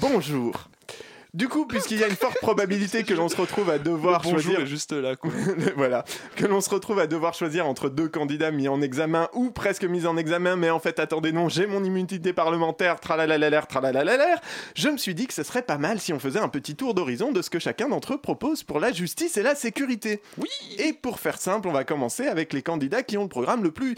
[0.00, 0.68] Bonjour.
[1.38, 4.40] Du coup, puisqu'il y a une forte probabilité que l'on se retrouve à devoir Bonjour
[4.40, 5.14] choisir est juste là.
[5.14, 5.30] Quoi.
[5.76, 9.52] voilà, que l'on se retrouve à devoir choisir entre deux candidats mis en examen ou
[9.52, 14.34] presque mis en examen, mais en fait, attendez, non, j'ai mon immunité parlementaire, tralalalaler, tralalalaler.
[14.74, 16.92] Je me suis dit que ce serait pas mal si on faisait un petit tour
[16.92, 20.20] d'horizon de ce que chacun d'entre eux propose pour la justice et la sécurité.
[20.38, 20.48] Oui
[20.78, 23.70] Et pour faire simple, on va commencer avec les candidats qui ont le programme le
[23.70, 23.94] plus,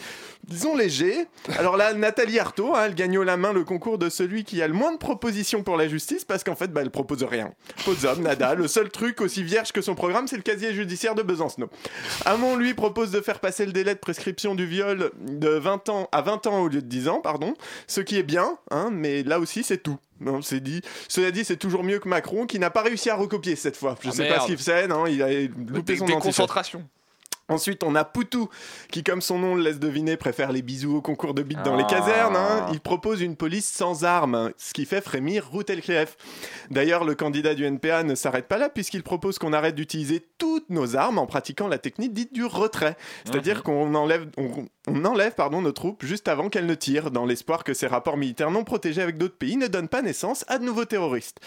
[0.47, 1.25] disons, léger.
[1.59, 4.61] Alors là, Nathalie Arthaud, hein, elle gagne haut la main le concours de celui qui
[4.61, 7.53] a le moins de propositions pour la justice parce qu'en fait, bah, elle propose rien.
[7.85, 8.55] Posum, nada.
[8.55, 11.71] Le seul truc aussi vierge que son programme, c'est le casier judiciaire de Besancenot.
[12.27, 16.09] Hamon, lui, propose de faire passer le délai de prescription du viol de 20 ans
[16.13, 17.55] à 20 ans au lieu de 10 ans, pardon.
[17.87, 19.99] Ce qui est bien, hein, mais là aussi, c'est tout.
[20.21, 20.83] Non, c'est dit.
[21.09, 23.97] Cela dit, c'est toujours mieux que Macron, qui n'a pas réussi à recopier cette fois.
[24.03, 24.35] Je Ah, sais merde.
[24.35, 25.29] pas ce qu'il fait, non, il a
[25.73, 26.85] loupé son anticipation.
[27.51, 28.49] Ensuite, on a Poutou,
[28.91, 31.77] qui, comme son nom le laisse deviner, préfère les bisous au concours de bites dans
[31.77, 31.91] les Ah.
[31.91, 32.37] casernes.
[32.37, 32.67] hein.
[32.73, 36.17] Il propose une police sans armes, ce qui fait frémir Routelclief.
[36.71, 40.71] D'ailleurs, le candidat du NPA ne s'arrête pas là, puisqu'il propose qu'on arrête d'utiliser toutes
[40.71, 42.97] nos armes en pratiquant la technique dite du retrait.
[43.25, 47.27] C'est-à-dire qu'on enlève, on, on enlève pardon, nos troupes juste avant qu'elles ne tirent, dans
[47.27, 50.59] l'espoir que ces rapports militaires non protégés avec d'autres pays ne donnent pas naissance à
[50.59, 51.39] de nouveaux terroristes.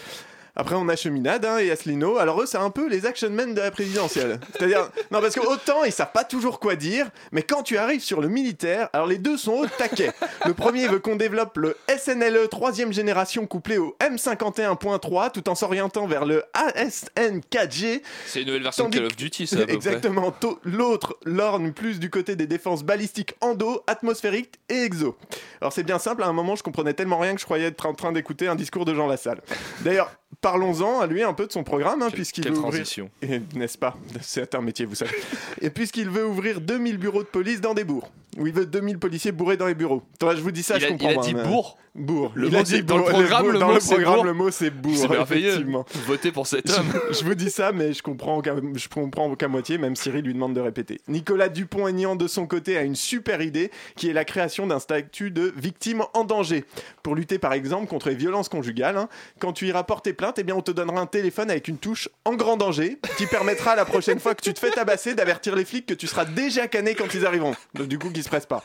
[0.56, 2.18] Après, on a Cheminade hein, et Asselineau.
[2.18, 4.38] Alors, eux, c'est un peu les action men de la présidentielle.
[4.52, 8.02] C'est-à-dire, non, parce que autant ils savent pas toujours quoi dire, mais quand tu arrives
[8.02, 10.12] sur le militaire, alors les deux sont au taquet.
[10.46, 16.06] Le premier veut qu'on développe le SNLE 3 génération couplé au M51.3 tout en s'orientant
[16.06, 18.02] vers le ASN 4G.
[18.26, 19.56] C'est une nouvelle version de Call of Duty, ça.
[19.56, 19.74] à peu près.
[19.74, 20.34] Exactement.
[20.64, 25.16] L'autre lorne plus du côté des défenses balistiques endo, atmosphériques et exo.
[25.60, 27.86] Alors c'est bien simple, à un moment je comprenais tellement rien que je croyais être
[27.86, 29.40] en train d'écouter un discours de Jean Lassalle.
[29.80, 32.72] D'ailleurs, parlons-en à lui un peu de son programme, hein, puisqu'il veut ouvrir...
[32.72, 33.10] transition.
[33.22, 33.96] Et, N'est-ce pas?
[34.20, 35.16] C'est un métier, vous savez.
[35.60, 38.10] Et puisqu'il veut ouvrir 2000 bureaux de police dans des bourgs.
[38.36, 40.02] Où il veut 2000 policiers bourrés dans les bureaux.
[40.18, 42.32] Toi, je vous dis ça, Il je a- comprends il a dit mais- bourg Bourg.
[42.34, 43.10] Le mot a dit- dans le bourg.
[43.12, 44.96] programme, le dans mot, le c'est programme, le mot c'est bourg.
[44.96, 45.64] C'est merveilleux.
[46.08, 46.86] Votez pour cet homme.
[47.12, 50.24] Je, je vous dis ça, mais je comprends qu'à, je comprends qu'à moitié, même Cyril
[50.24, 51.00] lui demande de répéter.
[51.06, 55.30] Nicolas Dupont-Aignan, de son côté, a une super idée qui est la création d'un statut
[55.30, 56.64] de victime en danger.
[57.04, 59.08] Pour lutter, par exemple, contre les violences conjugales, hein.
[59.38, 62.08] quand tu iras porter plainte, eh bien, on te donnera un téléphone avec une touche
[62.24, 65.64] en grand danger qui permettra la prochaine fois que tu te fais tabasser d'avertir les
[65.64, 67.54] flics que tu seras déjà cané quand ils arriveront.
[67.74, 68.62] Donc, du coup, qu'ils se pressent pas.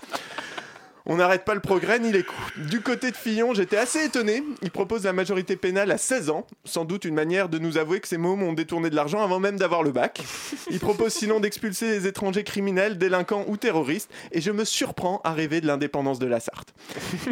[1.11, 2.69] On n'arrête pas le progrès ni les coups.
[2.69, 4.43] Du côté de Fillon, j'étais assez étonné.
[4.61, 6.45] Il propose la majorité pénale à 16 ans.
[6.65, 9.39] Sans doute une manière de nous avouer que ces mômes ont détourné de l'argent avant
[9.39, 10.21] même d'avoir le bac.
[10.69, 14.11] Il propose sinon d'expulser les étrangers criminels, délinquants ou terroristes.
[14.31, 16.75] Et je me surprends à rêver de l'indépendance de la Sarthe.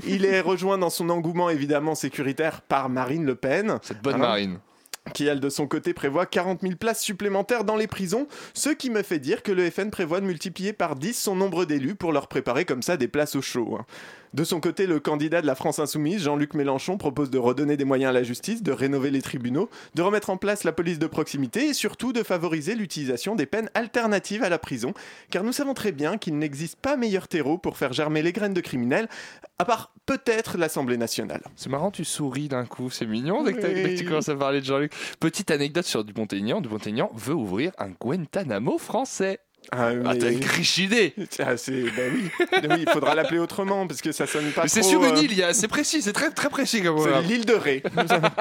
[0.08, 3.78] Il est rejoint dans son engouement évidemment sécuritaire par Marine Le Pen.
[3.84, 4.60] Cette bonne Hein Marine.
[5.14, 8.90] Qui elle de son côté prévoit 40 000 places supplémentaires dans les prisons, ce qui
[8.90, 12.12] me fait dire que le FN prévoit de multiplier par 10 son nombre d'élus pour
[12.12, 13.80] leur préparer comme ça des places au chaud.
[14.38, 17.86] De son côté, le candidat de la France Insoumise, Jean-Luc Mélenchon, propose de redonner des
[17.86, 21.08] moyens à la justice, de rénover les tribunaux, de remettre en place la police de
[21.08, 24.94] proximité et surtout de favoriser l'utilisation des peines alternatives à la prison.
[25.32, 28.54] Car nous savons très bien qu'il n'existe pas meilleur terreau pour faire germer les graines
[28.54, 29.10] de criminels,
[29.58, 31.42] à part peut-être l'Assemblée nationale.
[31.56, 34.30] C'est marrant, tu souris d'un coup, c'est mignon dès que, t'as- dès que tu commences
[34.30, 34.94] à parler de Jean-Luc.
[35.20, 39.40] Petite anecdote sur Dupont-Aignan, Dupont-Aignan veut ouvrir un Guantanamo français.
[39.72, 41.82] Ah, Ah, t'as une riche idée Ah, c'est...
[41.84, 42.30] Ben oui.
[42.62, 45.04] Ben oui, il faudra l'appeler autrement parce que ça sonne pas Mais c'est trop, sur
[45.06, 47.46] une euh, île, il y a- c'est précis, c'est très très précis comme C'est l'île
[47.46, 47.84] de Ré.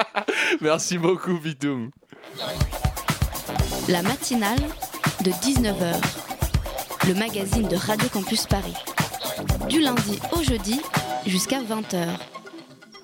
[0.61, 1.91] Merci beaucoup, Bitoum.
[3.89, 4.59] La matinale
[5.23, 5.95] de 19h.
[7.07, 8.73] Le magazine de Radio Campus Paris.
[9.69, 10.81] Du lundi au jeudi
[11.25, 12.07] jusqu'à 20h.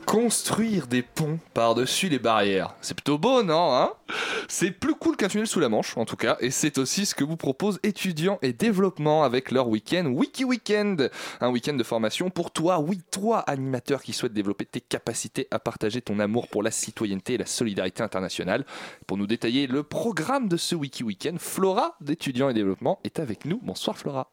[0.05, 2.75] Construire des ponts par-dessus les barrières.
[2.81, 3.91] C'est plutôt beau, non hein?
[4.47, 7.15] C'est plus cool qu'un tunnel sous la Manche, en tout cas, et c'est aussi ce
[7.15, 11.09] que vous proposent étudiants et développement avec leur week-end Wiki Weekend.
[11.41, 15.59] Un week-end de formation pour toi, oui, toi, animateur qui souhaite développer tes capacités à
[15.59, 18.65] partager ton amour pour la citoyenneté et la solidarité internationale.
[19.07, 23.45] Pour nous détailler le programme de ce Wiki Weekend, Flora d'étudiants et développement est avec
[23.45, 23.59] nous.
[23.63, 24.29] Bonsoir Flora.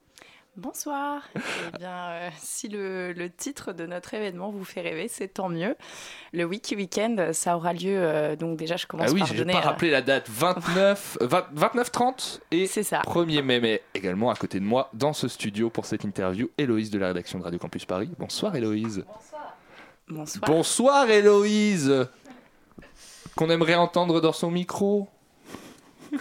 [0.61, 1.23] Bonsoir.
[1.75, 5.49] Eh bien, euh, si le, le titre de notre événement vous fait rêver, c'est tant
[5.49, 5.75] mieux.
[6.33, 7.97] Le Wiki Weekend, ça aura lieu.
[7.97, 9.53] euh, donc déjà, je commence Ah oui, par donner.
[9.55, 14.35] pas euh, rappelé la date 29, 20 29 30 et 1er mai, mais également à
[14.37, 17.59] côté de moi dans ce studio pour cette interview, Héloïse de la rédaction de Radio
[17.59, 18.11] Campus Paris.
[18.19, 19.05] Bonsoir Héloïse.
[20.09, 20.45] Bonsoir.
[20.47, 22.07] Bonsoir Héloïse.
[23.37, 25.09] Qu'on aimerait entendre dans son micro.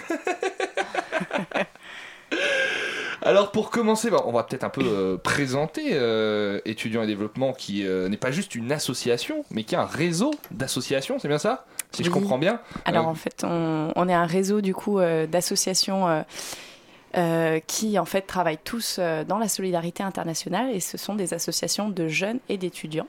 [3.30, 7.54] Alors pour commencer, bah, on va peut-être un peu euh, présenter euh, Étudiants et Développement
[7.54, 11.38] qui euh, n'est pas juste une association, mais qui est un réseau d'associations, c'est bien
[11.38, 11.68] ça?
[11.92, 12.60] Si je comprends bien.
[12.86, 16.24] Alors en fait, on, on est un réseau du coup d'associations
[17.18, 21.36] euh, qui en fait travaillent tous euh, dans la solidarité internationale et ce sont des
[21.36, 23.08] associations de jeunes et d'étudiants.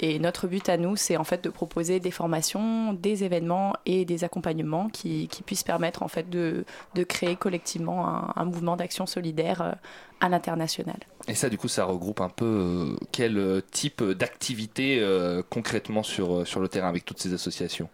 [0.00, 4.04] Et notre but à nous, c'est en fait de proposer des formations, des événements et
[4.04, 6.64] des accompagnements qui, puissent permettre en fait de,
[7.08, 9.72] créer collectivement un, mouvement d'action solidaire euh,
[10.20, 10.98] à l'international.
[11.28, 15.02] Et ça, du coup, ça regroupe un peu euh, quel euh, type d'activité
[15.50, 17.88] concrètement sur le terrain avec toutes ces associations?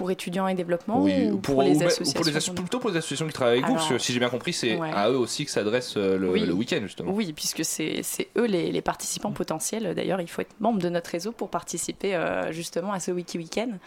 [0.00, 2.54] Pour étudiants et développement Oui, ou ou pour, les ou- ou associations pour les asso-
[2.54, 4.54] plutôt pour les associations qui travaillent avec vous, parce que Alors, si j'ai bien compris,
[4.54, 4.90] c'est ouais.
[4.94, 6.40] à eux aussi que s'adresse euh, le, Oui.
[6.46, 7.12] le week-end, justement.
[7.12, 8.00] Oui, puisque c'est
[8.38, 9.94] eux les, les participants potentiels.
[9.94, 13.36] D'ailleurs, il faut être membre de notre réseau pour participer euh, justement à ce Wiki
[13.36, 13.78] Weekend.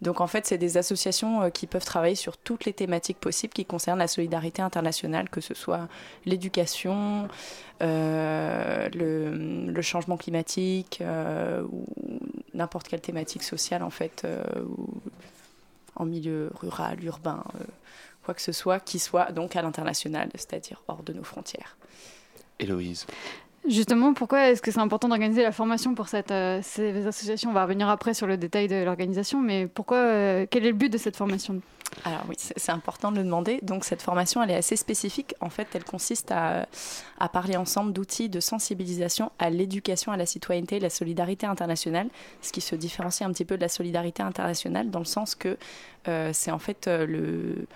[0.00, 3.52] Donc en fait, c'est des associations euh, qui peuvent travailler sur toutes les thématiques possibles
[3.52, 5.86] qui concernent la solidarité internationale, que ce soit
[6.26, 7.28] l'éducation,
[7.82, 11.84] euh, le, le changement climatique euh, ou
[12.52, 14.88] n'importe quelle thématique sociale en fait, euh, ou
[15.96, 17.64] en milieu rural, urbain, euh,
[18.24, 21.76] quoi que ce soit, qui soit donc à l'international, c'est-à-dire hors de nos frontières.
[22.58, 23.06] Héloïse.
[23.68, 27.50] Justement, pourquoi est-ce que c'est important d'organiser la formation pour cette, euh, ces associations?
[27.50, 30.76] On va revenir après sur le détail de l'organisation, mais pourquoi euh, Quel est le
[30.76, 31.60] but de cette formation?
[32.04, 33.60] Alors oui, c'est important de le demander.
[33.62, 35.34] Donc cette formation, elle est assez spécifique.
[35.40, 36.66] En fait, elle consiste à,
[37.20, 42.08] à parler ensemble d'outils de sensibilisation à l'éducation à la citoyenneté et la solidarité internationale,
[42.40, 45.56] ce qui se différencie un petit peu de la solidarité internationale dans le sens que
[46.08, 47.66] euh, c'est en fait le,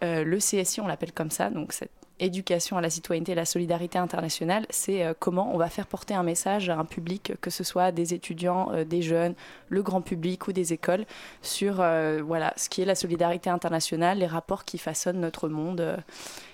[0.00, 1.90] le CSI, on l'appelle comme ça, donc cette
[2.20, 6.14] éducation à la citoyenneté et la solidarité internationale, c'est euh, comment on va faire porter
[6.14, 9.34] un message à un public, que ce soit des étudiants, euh, des jeunes,
[9.68, 11.04] le grand public ou des écoles,
[11.42, 15.96] sur euh, voilà, ce qui est la solidarité internationale, les rapports qui façonnent notre monde.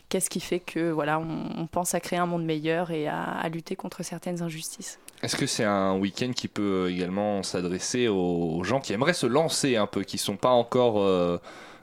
[0.09, 3.77] Qu'est-ce qui fait que voilà, on, pense à créer un monde meilleur et à, lutter
[3.77, 4.99] contre certaines injustices.
[5.23, 9.77] Est-ce que c'est un week-end qui peut également s'adresser aux gens qui aimeraient se lancer
[9.77, 10.99] un peu, qui sont pas encore,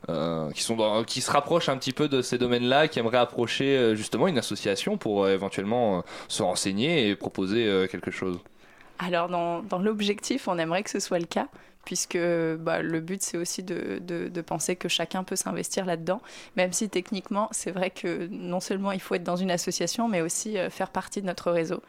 [0.10, 3.78] euh, qui sont qui se rapprochent un petit peu de ces domaines-là, qui aimeraient approcher
[3.78, 8.40] euh, justement une association pour euh, éventuellement se renseigner et proposer quelque chose
[9.00, 11.48] Alors, dans, dans l'objectif, on aimerait que ce soit le cas,
[11.86, 12.18] puisque
[12.60, 16.22] bah, le but, c'est aussi de, de- penser que chacun peut s'investir là-dedans,
[16.58, 20.22] même si techniquement, c'est vrai que non seulement il faut être dans une association, mais
[20.22, 21.82] aussi faire partie de notre réseau.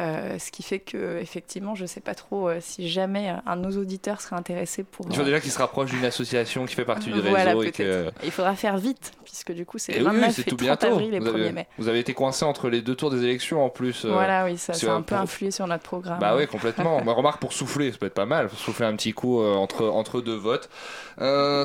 [0.00, 3.56] Euh, ce qui fait que, effectivement, je ne sais pas trop euh, si jamais un
[3.56, 5.06] de nos auditeurs serait intéressé pour.
[5.08, 7.62] Il faut euh, déjà qu'ils se rapprochent d'une association qui fait partie du Voilà, réseau
[7.62, 8.10] et que.
[8.24, 10.44] Il faudra faire vite, puisque du coup, c'est Et le oui, oui, 29 c'est et
[10.46, 10.86] tout 30 bientôt.
[10.86, 11.66] avril et vous, 1er avez, mai.
[11.78, 14.04] vous avez été coincé entre les deux tours des élections en plus.
[14.04, 16.18] Voilà, oui, ça, a un peu pour- influé sur notre programme.
[16.18, 17.00] Bah oui, complètement.
[17.02, 18.48] bah, remarque pour souffler, ça peut être pas mal.
[18.48, 20.68] Faut souffler un petit coup entre, entre deux votes.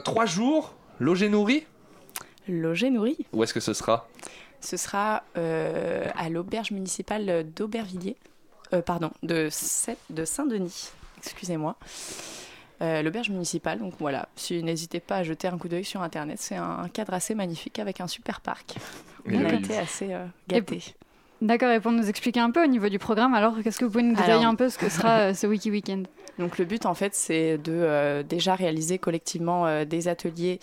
[0.04, 1.66] Trois jours, logé nourri?
[2.48, 3.18] Logé nourri.
[3.34, 4.08] Où est-ce que ce sera?
[4.62, 8.18] Ce sera euh, à l'auberge municipale d'Aubervilliers,
[8.74, 11.76] Euh, pardon, de, Saint-Denis, excusez-moi.
[12.82, 16.38] Euh, l'auberge municipale, donc voilà, si, n'hésitez pas à jeter un coup d'œil sur internet,
[16.40, 18.76] c'est un cadre assez magnifique avec un super parc.
[19.26, 20.84] On a été assez euh, gâtés.
[21.42, 23.92] D'accord, et pour nous expliquer un peu au niveau du programme, alors qu'est-ce que vous
[23.92, 26.08] pouvez nous détailler Alors- un peu ce que sera euh, ce Wiki Weekend?
[26.38, 30.60] Donc le but en fait c'est de euh, déjà réaliser collectivement euh, des ateliers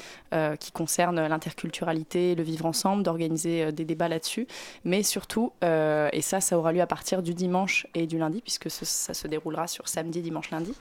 [0.60, 4.46] qui concernent l'interculturalité, le vivre ensemble, d'organiser des débats là-dessus,
[4.84, 8.70] mais surtout, et ça ça aura lieu à partir du dimanche et du lundi puisque
[8.70, 10.74] ce- ça se déroulera sur samedi, dimanche, lundi,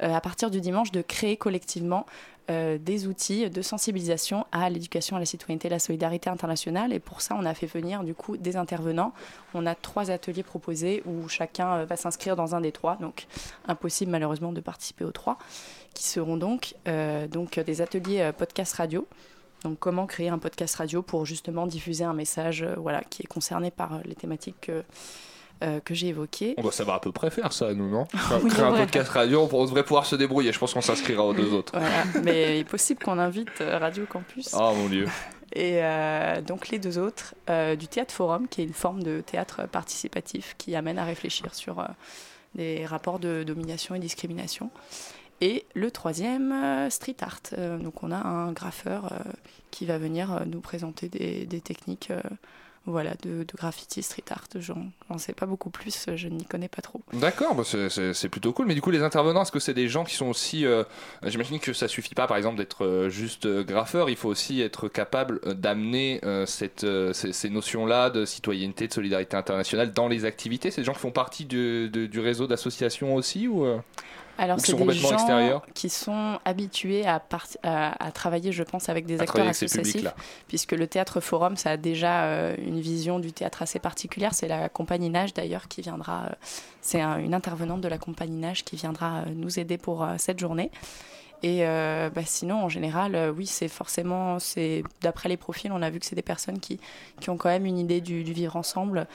[0.00, 2.06] à partir du dimanche de créer collectivement
[2.50, 6.92] euh, des outils de sensibilisation à l'éducation à la citoyenneté et la solidarité internationale.
[6.92, 9.12] Et pour ça, on a fait venir du coup des intervenants.
[9.54, 12.96] On a trois ateliers proposés où chacun euh, va s'inscrire dans un des trois.
[12.96, 13.26] Donc
[13.66, 15.38] impossible malheureusement de participer aux trois,
[15.94, 19.06] qui seront donc, euh, donc des ateliers podcast radio.
[19.62, 23.70] Donc comment créer un podcast radio pour justement diffuser un message voilà, qui est concerné
[23.70, 24.84] par les thématiques que,
[25.64, 26.54] euh, que j'ai évoquées.
[26.58, 28.06] On doit savoir à peu près faire ça, nous, non?
[28.42, 30.52] Oui, Créer un podcast radio, on devrait pouvoir se débrouiller.
[30.52, 31.72] Je pense qu'on s'inscrira aux deux autres.
[31.78, 32.04] Voilà.
[32.22, 34.50] Mais il est possible qu'on invite euh, Radio Campus.
[34.52, 35.06] Oh mon dieu.
[35.54, 37.34] Et euh, donc les deux autres,
[37.76, 41.86] du théâtre forum, qui est une forme de théâtre participatif qui amène à réfléchir sur
[42.56, 44.70] des rapports de domination et discrimination.
[45.40, 47.40] Et le troisième, street art.
[47.78, 49.12] Donc on a un graffeur
[49.70, 52.10] qui va venir nous présenter des, des techniques
[52.86, 54.44] voilà, de, graffiti, street art.
[54.58, 57.00] J'en sais pas beaucoup plus, je n'y connais pas trop.
[57.14, 58.66] D'accord, bah c'est- plutôt cool.
[58.66, 60.66] Mais du coup, les intervenants, est-ce que c'est des gens qui sont aussi.
[60.66, 60.84] euh,
[61.24, 64.10] J'imagine que ça suffit pas, par exemple, d'être euh, juste euh, graffeur.
[64.10, 66.70] Il faut aussi être capable d'amener ces,
[67.12, 70.70] ces notions-là de citoyenneté, de solidarité internationale dans les activités.
[70.70, 73.64] Des gens qui font partie du, du réseau d'associations aussi ou
[74.36, 78.62] Alors, c'est sont des gens extérieurs qui sont habitués à, parti- à, à travailler, je
[78.64, 80.02] pense, avec des À acteurs associatifs,
[80.48, 84.34] puisque le théâtre forum, ça a déjà euh, une vision du théâtre assez particulière.
[84.34, 86.24] C'est la compagnie Nage, d'ailleurs, qui viendra.
[86.26, 86.34] euh,
[86.80, 90.38] c'est un- une intervenante de la compagnie Nage qui viendra euh, nous aider pour cette
[90.40, 90.70] journée.
[91.42, 96.00] Et bah, sinon, en général, oui, c'est forcément, c'est d'après les profils, on a vu
[96.00, 96.80] que c'est des personnes qui,
[97.20, 99.06] qui ont quand même une idée du, du vivre ensemble.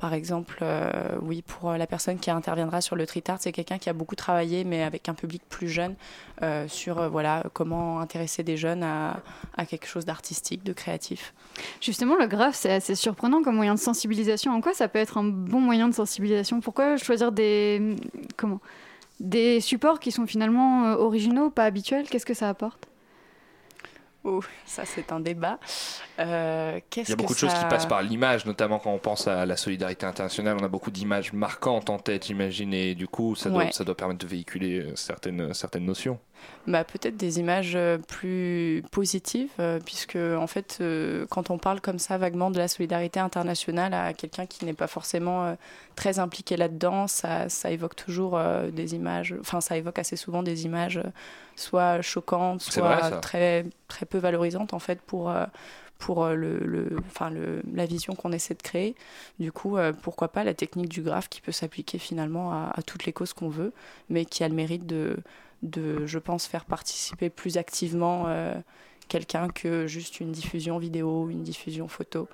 [0.00, 0.90] Par exemple, euh,
[1.20, 4.16] oui, pour la personne qui interviendra sur le street art, c'est quelqu'un qui a beaucoup
[4.16, 5.94] travaillé, mais avec un public plus jeune,
[6.42, 9.20] euh, sur euh, voilà comment intéresser des jeunes à,
[9.68, 11.34] quelque chose d'artistique, de créatif.
[11.82, 14.54] Justement, le graphe, c'est assez surprenant comme moyen de sensibilisation.
[14.54, 16.60] En quoi ça peut être un bon moyen de sensibilisation?
[16.60, 17.94] Pourquoi choisir des
[18.38, 18.60] comment?
[19.20, 22.08] Des supports qui sont finalement euh, originaux, pas habituels?
[22.08, 22.89] Qu'est-ce que ça apporte?
[24.22, 25.58] Oh, ça c'est un débat.
[26.18, 29.26] Euh, Il y a beaucoup de choses qui passent par l'image, notamment quand on pense
[29.26, 30.58] à la solidarité internationale.
[30.60, 33.72] On a beaucoup d'images marquantes en tête, j'imagine, et du coup, ça doit, Ouais.
[33.72, 36.18] ça doit permettre de véhiculer euh, certaines, certaines notions.
[36.66, 39.50] Bah, peut-être des images euh, plus positives,
[39.86, 40.82] puisque en fait,
[41.30, 44.86] quand on parle comme ça vaguement de la solidarité internationale à quelqu'un qui n'est pas
[44.86, 45.56] forcément
[45.96, 48.38] très impliqué là-dedans, ça, ça évoque toujours
[48.72, 51.00] des images, enfin ça évoque assez souvent des images
[51.60, 52.00] soit
[52.82, 53.08] vrai, ça.
[53.08, 55.30] soit très, très peu valorisantes en fait pour...
[55.30, 55.46] euh,
[55.98, 58.94] pour euh, le, le- enfin, le, la vision qu'on essaie de créer.
[59.38, 62.80] Du coup, euh, pourquoi pas la technique du graphe qui peut s'appliquer finalement à, à
[62.80, 63.74] toutes les causes qu'on veut,
[64.08, 65.18] mais qui a le mérite de,
[65.62, 68.54] de je pense, faire participer plus activement euh,
[69.08, 72.30] quelqu'un que juste une diffusion vidéo, une diffusion photo.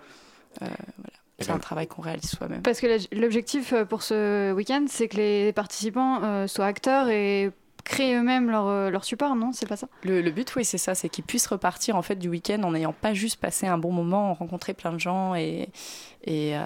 [0.63, 0.67] Euh,
[0.99, 1.19] voilà.
[1.41, 2.63] C'est un travail qu'on réalise soi-même.
[2.63, 7.51] Parce que l'objectif pour ce week-end, c'est que les participants euh, soient acteurs et
[7.87, 9.89] créent eux-mêmes leur, euh, leur support, non C'est pas ça?
[10.03, 12.73] Le, le but, oui, c'est ça, c'est qu'ils puissent repartir en fait du week-end en
[12.73, 15.69] n'ayant pas juste passé un bon moment, rencontrer plein de gens et,
[16.25, 16.61] et, euh,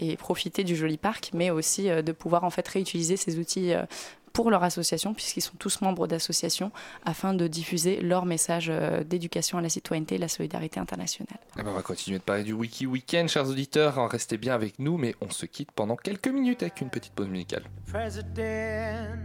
[0.00, 3.72] et profiter du joli parc, mais aussi euh, de pouvoir en fait réutiliser ces outils
[3.72, 3.84] euh,
[4.32, 6.70] pour leur association, puisqu'ils sont tous membres d'associations,
[7.04, 8.70] afin de diffuser leur message
[9.06, 11.40] d'éducation à la citoyenneté et la solidarité internationale.
[11.58, 14.08] Eh ben, on va continuer de parler du Wiki Weekend, chers auditeurs.
[14.08, 17.26] Restez bien avec nous, mais on se quitte pendant quelques minutes avec une petite pause
[17.26, 17.64] musicale.
[17.90, 19.18] president,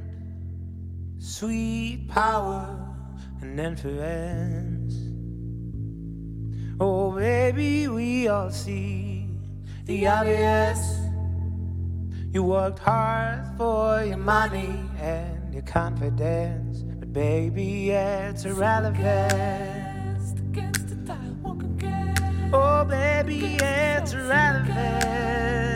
[1.24, 2.68] sweet power
[3.40, 4.94] and influence.
[6.82, 9.30] Oh, baby, we all see
[9.86, 11.00] the obvious.
[12.34, 19.72] You worked hard for your money and your confidence, but baby, it's irrelevant.
[22.52, 25.73] Oh, baby, it's irrelevant.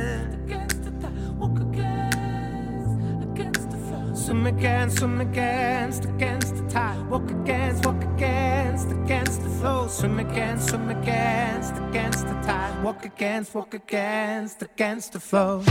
[4.28, 7.09] Swim against, swim against, against the tide.
[7.09, 9.88] Walk against, walk against, against the flow.
[9.88, 12.84] Swim against, swim against, against the tide.
[12.84, 15.63] Walk against, walk against, against the flow.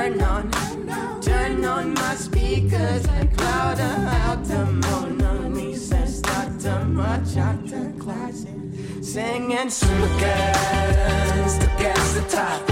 [0.00, 0.50] turn on,
[1.20, 7.92] turn on my speakers and cloud out the Mona and start to march out the
[7.98, 9.50] closet, singing.
[9.50, 10.96] Look at
[11.44, 11.58] us,
[12.14, 12.69] the top.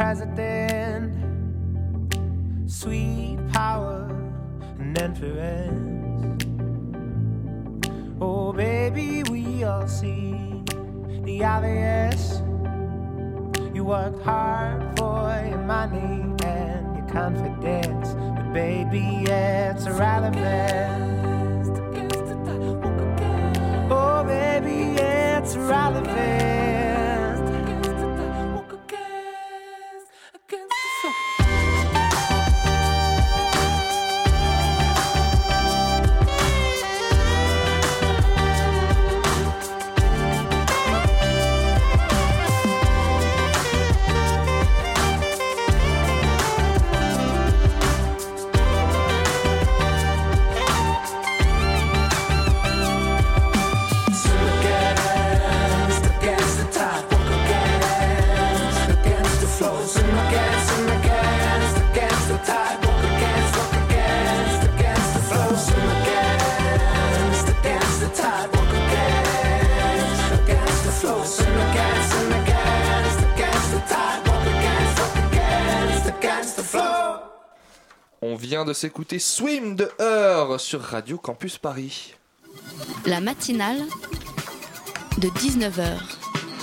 [0.00, 1.12] President,
[2.66, 4.08] sweet power
[4.78, 6.42] and influence.
[8.18, 10.62] Oh, baby, we all see
[11.24, 12.40] the obvious.
[13.74, 21.68] You worked hard for your money and your confidence, but baby, it's irrelevant.
[23.92, 26.79] Oh, baby, it's irrelevant.
[78.22, 82.14] On vient de s'écouter Swim de Heure sur Radio Campus Paris.
[83.06, 83.80] La matinale
[85.18, 86.19] de 19h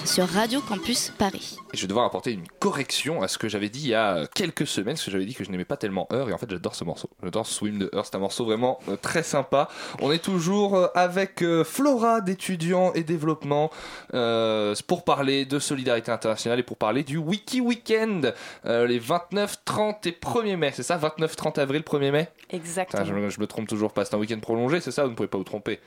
[0.07, 1.57] sur Radio Campus Paris.
[1.73, 4.25] Et je vais devoir apporter une correction à ce que j'avais dit il y a
[4.33, 6.49] quelques semaines, parce que j'avais dit que je n'aimais pas tellement Heure, et en fait
[6.49, 7.09] j'adore ce morceau.
[7.21, 9.67] J'adore Swim de Heure, c'est un morceau vraiment euh, très sympa.
[10.01, 13.69] On est toujours euh, avec euh, Flora d'étudiants et développement
[14.13, 18.33] euh, pour parler de solidarité internationale et pour parler du Wiki Weekend,
[18.65, 20.95] euh, les 29, 30 et 1er mai, c'est ça?
[20.95, 22.29] 29, 30 avril, 1er mai?
[22.49, 23.03] Exactement.
[23.03, 25.03] Je, je me trompe toujours pas, c'est un week-end prolongé, c'est ça?
[25.03, 25.79] Vous ne pouvez pas vous tromper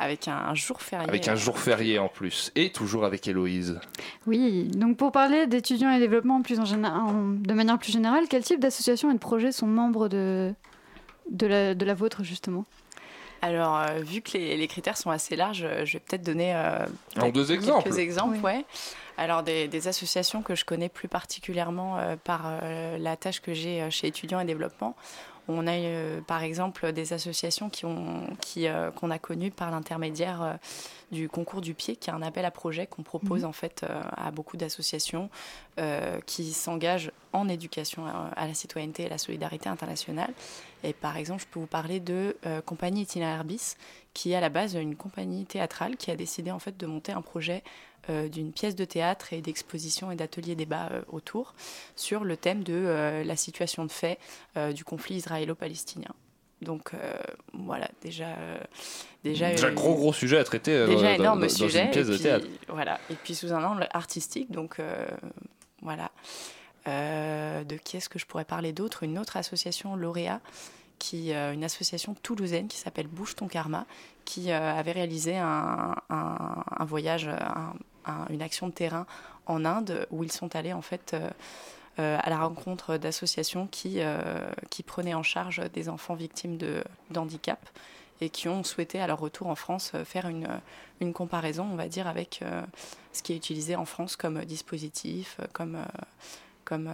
[0.00, 1.06] Avec un, jour férié.
[1.08, 2.50] Avec un jour férié en plus.
[2.56, 3.78] Et toujours avec Héloïse.
[4.26, 8.24] Oui, donc pour parler d'étudiants et développement plus en général, en- de manière plus générale,
[8.28, 10.54] quel type d'associations et de projets sont membres de,
[11.30, 12.64] de, la, de la vôtre justement?
[13.42, 16.54] Alors, euh, vu que les, les critères sont assez larges, euh, je vais peut-être donner
[16.54, 16.84] euh,
[17.18, 17.98] En deux quelques exemples.
[17.98, 18.64] exemples, ouais.
[19.18, 23.52] Alors, des, des associations que je connais plus particulièrement euh, par euh, la tâche que
[23.54, 24.94] j'ai chez étudiants et développement.
[25.52, 29.70] On a euh, par exemple des associations qui ont, qui, euh, qu'on a connues par
[29.70, 30.54] l'intermédiaire euh,
[31.10, 33.48] du concours du pied, qui est un appel à projet qu'on propose Mhm.
[33.48, 35.28] en fait euh, à beaucoup d'associations
[36.26, 40.30] qui s'engagent en éducation à, à la citoyenneté et à la solidarité internationale.
[40.84, 42.36] Et par exemple, je peux vous parler de
[42.66, 43.78] Compagnie Itinéraire Bis,
[44.12, 47.12] qui est à la base une compagnie théâtrale qui a décidé en fait de monter
[47.12, 47.62] un projet
[48.08, 51.54] d'une pièce de théâtre et d'exposition et d'ateliers débat euh, autour
[51.96, 54.18] sur le thème de euh, la situation de fait
[54.56, 56.10] euh, du conflit israélo-palestinien.
[56.62, 57.14] Donc euh,
[57.54, 58.58] voilà, déjà, euh,
[59.24, 61.84] déjà, Déjà, euh, gros gros sujet à traiter euh, déjà dans, énorme dans sujet.
[61.84, 62.46] une pièce et de puis, théâtre.
[62.68, 65.06] Voilà, et puis sous un angle artistique, donc euh,
[65.82, 66.10] voilà.
[66.88, 69.02] Euh, de qui est-ce que je pourrais parler d'autre?
[69.02, 70.40] Une autre association lauréat,
[70.98, 73.86] qui, euh, une association toulousaine qui s'appelle Bouge ton karma,
[74.24, 77.74] qui euh, avait réalisé un, un- un voyage, un-
[78.06, 79.06] un- une action de terrain
[79.46, 81.12] en Inde où ils sont allés en fait.
[81.14, 81.30] euh,
[81.98, 86.84] euh, à la rencontre d'associations qui, euh, qui prenaient en charge des enfants victimes de,
[87.10, 87.58] d'handicap
[88.20, 90.48] et qui ont souhaité à leur retour en France faire une,
[91.00, 92.42] une comparaison, on va dire, avec
[93.12, 95.78] ce qui est utilisé en France comme dispositif, comme,
[96.64, 96.88] comme,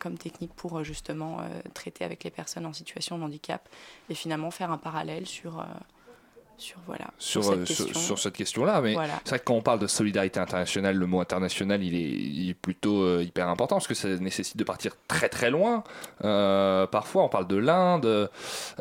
[0.00, 1.38] comme technique pour justement
[1.72, 3.66] traiter avec les personnes en situation de handicap
[4.10, 5.64] et finalement faire un parallèle sur,
[6.60, 8.00] sur, voilà, Sur, cette euh, sur- question.
[8.00, 9.14] sur cette question-là, mais Voilà.
[9.24, 12.50] c'est vrai que quand on parle de solidarité internationale, le mot international, il est, il
[12.50, 15.82] est plutôt euh, hyper important parce que ça nécessite de partir très très loin.
[16.24, 18.30] Euh, parfois, on parle de l'Inde,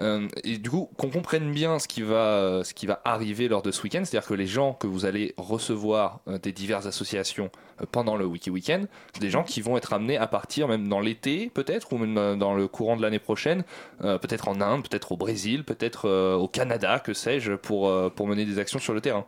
[0.01, 3.61] euh, et du coup, qu'on comprenne bien ce qui va, ce qui va arriver lors
[3.61, 7.49] de ce week-end, c'est-à-dire que les gens que vous allez recevoir des diverses associations
[7.91, 8.87] pendant le Wiki Weekend,
[9.19, 12.53] des gens qui vont être amenés à partir même dans l'été, peut-être, ou même dans-
[12.55, 13.63] le courant de l'année prochaine,
[14.03, 17.53] euh, peut-être en Inde, peut-être au Brésil, peut-être euh, au Canada, que sais-je,
[17.87, 19.25] euh, pour mener des actions sur le terrain.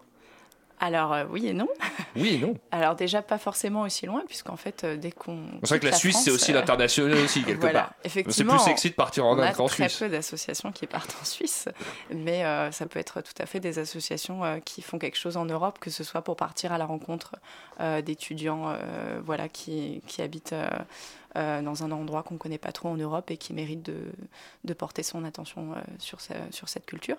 [0.81, 1.67] Alors euh, oui et non.
[2.15, 2.55] Oui et non.
[2.71, 5.93] Alors déjà pas forcément aussi loin puisqu'en fait euh, dès qu'on C'est vrai que la
[5.93, 7.93] Suisse, c'est aussi euh, l'international aussi, quelque voilà, part.
[8.03, 9.99] Effectivement, C'est plus sexy de partir en on a Inde qu'en très Suisse.
[9.99, 11.69] peu d'associations qui partent en Suisse,
[12.13, 15.45] mais euh, ça peut être tout à fait des associations qui font quelque chose en
[15.45, 17.35] Europe, que ce soit pour partir à la rencontre
[18.03, 18.75] d'étudiants
[19.23, 20.53] voilà, qui, qui habitent
[21.37, 23.95] euh, dans un endroit qu'on ne connaît pas trop en Europe et qui mérite de,
[24.65, 27.15] de porter son attention euh, sur, sur cette culture.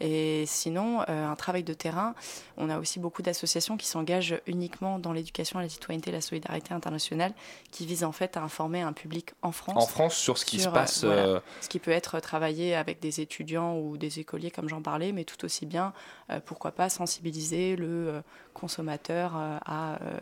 [0.00, 2.14] Et sinon, euh, un travail de terrain,
[2.56, 6.20] on a aussi beaucoup d'associations qui s'engagent uniquement dans l'éducation à la citoyenneté et la
[6.20, 7.32] solidarité internationale,
[7.70, 9.82] qui visent en fait à informer un public en France.
[9.82, 12.18] En France, sur ce qui se sur, passe, euh, voilà, euh, ce qui peut être
[12.20, 15.92] travaillé avec des étudiants ou des écoliers, comme j'en parlais, mais tout aussi bien,
[16.30, 18.20] euh, pourquoi pas, sensibiliser le euh,
[18.54, 20.18] consommateur euh, à, euh,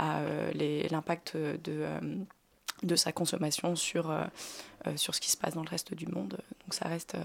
[0.00, 2.00] euh, l'impact de, euh,
[2.82, 4.24] de sa consommation sur, euh,
[4.86, 6.36] euh, sur ce qui se passe dans le reste du monde.
[6.60, 7.24] Donc ça reste, euh,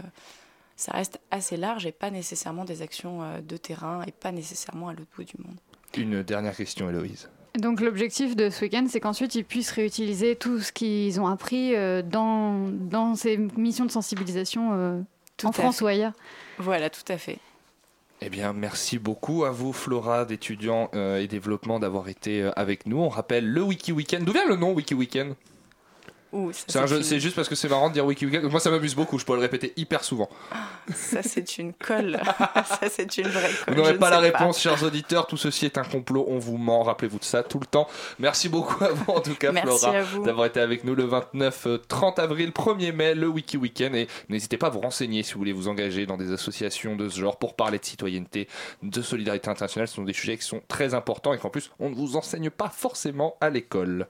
[0.82, 4.90] ça reste assez large et pas nécessairement des actions euh, de terrain et pas nécessairement
[4.90, 5.56] à l'autre bout du monde.
[5.98, 7.30] Une dernière question, Héloïse.
[7.60, 11.76] Donc l'objectif de ce week-end, c'est qu'ensuite ils puissent réutiliser tout ce qu'ils ont appris
[11.76, 15.02] euh, dans, dans ces missions de sensibilisation euh,
[15.38, 15.84] Tout en France fait.
[15.84, 16.14] ou ailleurs.
[16.58, 17.38] Voilà, tout à fait.
[18.24, 22.86] Eh bien, merci beaucoup à vous, Flora, d'étudiants euh, et développement, d'avoir été euh, avec
[22.86, 23.00] nous.
[23.00, 24.24] On rappelle le Wiki Weekend.
[24.26, 25.34] D'où vient le nom Wiki Weekend?
[26.68, 28.50] C'est juste parce que c'est marrant de dire Wiki Weekend.
[28.50, 29.20] Moi, ça m'amuse beaucoup.
[29.20, 30.30] Je peux le répéter hyper souvent.
[30.94, 32.22] Ça, c'est une colle.
[32.56, 33.76] ça, c'est une vraie colle.
[33.76, 35.28] Vous n'aurez pas la réponse, chers auditeurs.
[35.28, 36.26] Tout ceci est un complot.
[36.30, 36.84] On vous ment.
[36.84, 37.88] Rappelez-vous de ça tout le temps.
[38.20, 41.68] Merci beaucoup à vous, en tout cas, Merci Flora, d'avoir été avec nous le 29,
[41.68, 43.96] euh, 30 avril, 1er mai, le Wiki Weekend.
[43.96, 47.10] Et n'hésitez pas à vous renseigner si vous voulez vous engager dans des associations de
[47.10, 48.48] ce genre pour parler de citoyenneté,
[48.84, 49.88] de solidarité internationale.
[49.88, 52.50] Ce sont des sujets qui sont très importants et qu'en plus, on ne vous enseigne
[52.50, 54.08] pas forcément à l'école.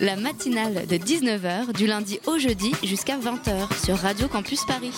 [0.00, 4.92] La matinale de 19h du lundi au jeudi jusqu'à 20h sur Radio Campus Paris.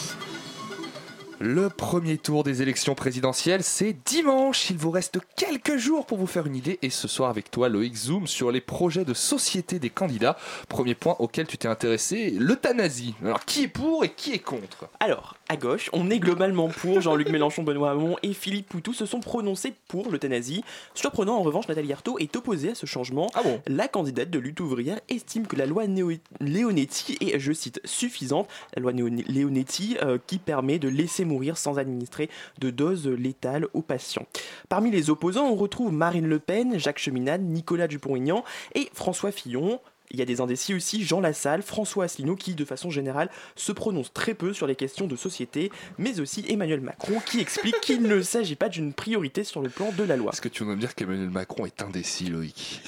[1.40, 4.70] Le premier tour des élections présidentielles, c'est dimanche.
[4.70, 6.78] Il vous reste quelques jours pour vous faire une idée.
[6.80, 10.38] Et ce soir, avec toi, Loïc Zoom sur les projets de société des candidats.
[10.68, 13.14] Premier point auquel tu t'es intéressé, l'euthanasie.
[13.22, 14.88] Alors, qui est pour et qui est contre?
[15.00, 17.00] Alors, à gauche, on est globalement pour.
[17.00, 20.64] Jean-Luc Mélenchon, Benoît Hamon et Philippe Poutou se sont prononcés pour l'euthanasie.
[20.94, 23.30] Surprenant, en revanche, Nathalie Arthaud est opposée à ce changement.
[23.66, 28.48] La candidate de lutte ouvrière estime que la loi Néo- Leonetti est, je cite, suffisante.
[28.74, 32.30] La loi Néo- Leonetti euh, qui permet de laisser mourir sans administrer
[32.60, 34.26] de doses létales aux patients.
[34.68, 39.80] Parmi les opposants, on retrouve Marine Le Pen, Jacques Cheminade, Nicolas Dupont-Aignan et François Fillon.
[40.10, 43.72] Il y a des indécis aussi, Jean Lassalle, François Asselineau, qui de façon générale se
[43.72, 48.02] prononcent très peu sur les questions de société, mais aussi Emmanuel Macron, qui explique qu'il
[48.02, 50.32] ne s'agit pas d'une priorité sur le plan de la loi.
[50.32, 52.82] Est-ce que tu veux me dire qu'Emmanuel Macron est indécis, Loïc?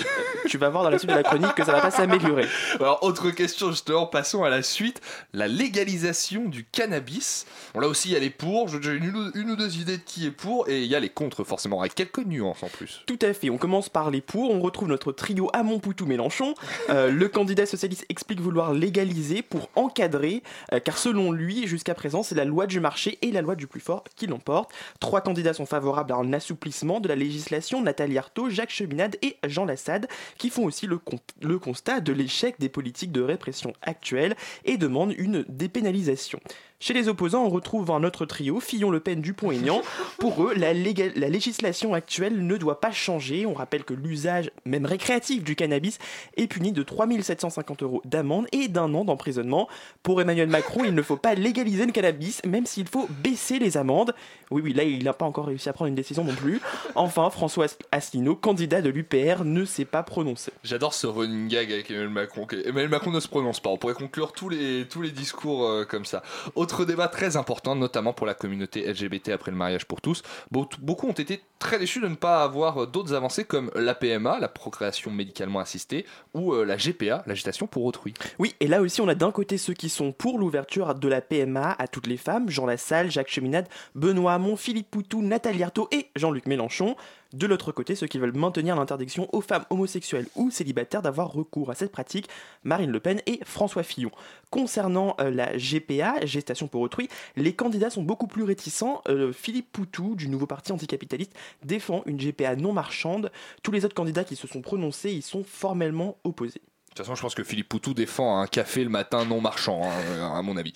[0.49, 2.47] Tu vas voir dans la suite de la chronique que ça va pas s'améliorer.
[2.79, 5.01] Alors, autre question, justement, passons à la suite.
[5.33, 7.47] La légalisation du cannabis.
[7.75, 8.69] Bon, là aussi, il y a les pour.
[8.69, 10.69] J'ai une, une ou deux idées de qui est pour.
[10.69, 13.03] Et il y a les contre, forcément, avec quelques nuances en plus.
[13.07, 16.55] Tout à fait, on commence par les pour, on retrouve notre trio Hamon Poutou Mélenchon.
[16.91, 20.43] Euh, le candidat socialiste explique vouloir légaliser pour encadrer,
[20.73, 23.67] euh, car selon lui, jusqu'à présent, c'est la loi du marché et la loi du
[23.67, 24.73] plus fort qui l'emportent.
[25.01, 29.37] Trois candidats sont favorables à un assouplissement de la législation, Nathalie Arthaud, Jacques Cheminade et
[29.47, 30.07] Jean Lassalle,
[30.39, 35.45] qui font aussi le constat de l'échec des politiques de répression actuelles et demandent une
[35.49, 36.41] dépénalisation.
[36.79, 39.81] Chez les opposants, on retrouve un autre trio, Fillon-Le Pen, Dupont-Aignan.
[40.19, 43.47] Pour eux, la, législation actuelle ne doit pas changer.
[43.47, 45.99] On rappelle que l'usage, même récréatif, du cannabis
[46.37, 49.69] est puni de 3750 euros d'amende et d'un an d'emprisonnement.
[50.03, 53.79] Pour Emmanuel Macron, il ne faut pas légaliser le cannabis, même s'il faut baisser les
[53.79, 54.15] amendes.
[54.51, 56.61] Oui, oui, là, il n'a pas encore réussi à prendre une décision non plus.
[56.95, 60.53] Enfin, François Asselineau, candidat de l'UPR, ne s'est pas prononcé.
[60.63, 62.47] J'adore ce running gag avec Emmanuel Macron.
[62.53, 63.71] Emmanuel Macron ne se prononce pas.
[63.71, 66.23] On pourrait conclure tous les, tous les discours euh, comme ça.
[66.67, 70.23] Autre débat très important, notamment pour la communauté LGBT après le mariage pour tous.
[70.51, 73.95] Beau- Beaucoup ont été très déçus de ne pas avoir euh, d'autres avancées comme la
[73.95, 76.05] PMA, la procréation médicalement assistée,
[76.35, 78.15] ou euh, la GPA, l'agitation pour autrui.
[78.41, 81.21] Oui, et là aussi, on a d'un côté ceux qui sont pour l'ouverture de la
[81.21, 85.89] PMA à toutes les femmes, Jean Lassalle, Jacques Cheminade, Benoît Hamon, Philippe Poutou, Nathalie Arthaud
[85.93, 86.97] et Jean-Luc Mélenchon.
[87.37, 91.71] De l'autre côté, ceux qui veulent maintenir l'interdiction aux femmes homosexuelles ou célibataires d'avoir recours
[91.71, 92.31] à cette pratique,
[92.65, 94.11] Marine Le Pen et François Fillon.
[94.49, 99.03] Concernant euh, la GPA, gestation pour autrui, les candidats sont beaucoup plus réticents.
[99.09, 103.31] Euh, Philippe Poutou, du nouveau parti anticapitaliste, défend une GPA non marchande.
[103.63, 106.63] Tous les autres candidats qui se sont prononcés y sont formellement opposés.
[106.97, 109.83] De toute façon, je pense que Philippe Poutou défend un café le matin non marchand,
[109.85, 110.73] hein, à mon avis.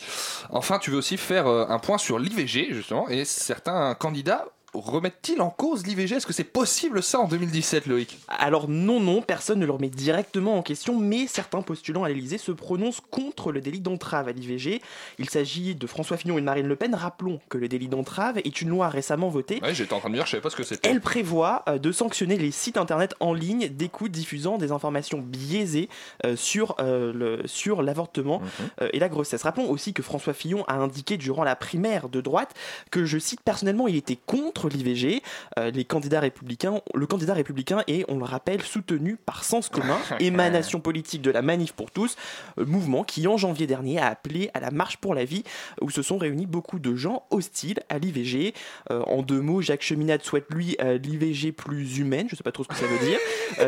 [0.50, 4.44] Enfin, tu veux aussi faire euh, un point sur l'IVG, justement, et certains candidats
[4.74, 8.18] remettent-ils en cause l'IVG Est-ce que c'est possible ça en 2017, Loïc?
[8.28, 12.38] Alors non, non, personne ne le remet directement en question, mais certains postulants à l'Elysée
[12.38, 14.80] se prononcent contre le délit d'entrave à l'IVG.
[15.18, 16.94] Il s'agit de François Fillon et de Marine Le Pen.
[16.94, 19.60] Rappelons que le délit d'entrave est une loi récemment votée.
[19.62, 20.88] Ouais, j'étais en train de dire, je savais pas ce que c'était.
[20.88, 25.88] Elle prévoit euh, de sanctionner les sites internet en ligne d'écoute diffusant des informations biaisées
[26.24, 28.40] euh, sur, euh, le- sur l'avortement
[28.82, 29.42] euh, et la grossesse.
[29.42, 32.54] Rappelons aussi que François Fillon a indiqué durant la primaire de droite
[32.90, 35.22] que, je cite personnellement, il était contre l'IVG.
[35.58, 39.98] Euh, les candidats républicains, le candidat républicain est, on le rappelle, soutenu par Sens Commun,
[40.20, 42.16] émanation politique de la Manif pour tous,
[42.58, 45.44] euh, mouvement qui en janvier dernier a appelé à la marche pour la vie,
[45.80, 48.54] où se sont réunis beaucoup de gens hostiles à l'IVG.
[48.90, 52.64] Euh, en deux mots, Jacques Cheminade souhaite lui l'IVG plus humaine, je sais pas trop
[52.64, 53.18] ce que ça veut dire.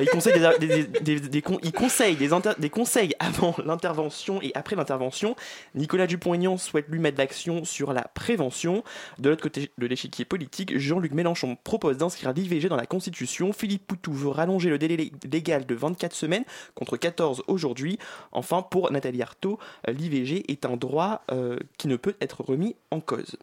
[0.00, 3.54] Il conseille des, des- des- des- des con- il conseille des, inter- des conseils avant
[3.64, 5.36] l'intervention et après l'intervention.
[5.74, 8.82] Nicolas Dupont-Aignan souhaite lui mettre l'action sur la prévention.
[9.18, 13.52] De l'autre côté de l'échiquier politique, Jean-Luc Mélenchon propose d'inscrire l'IVG dans la Constitution.
[13.52, 17.98] Philippe Poutou veut rallonger le délai lé- légal de 24 semaines contre 14 aujourd'hui.
[18.32, 19.58] Enfin, pour Nathalie Arthaud,
[19.88, 23.36] l'IVG est un droit euh, qui ne peut être remis en cause.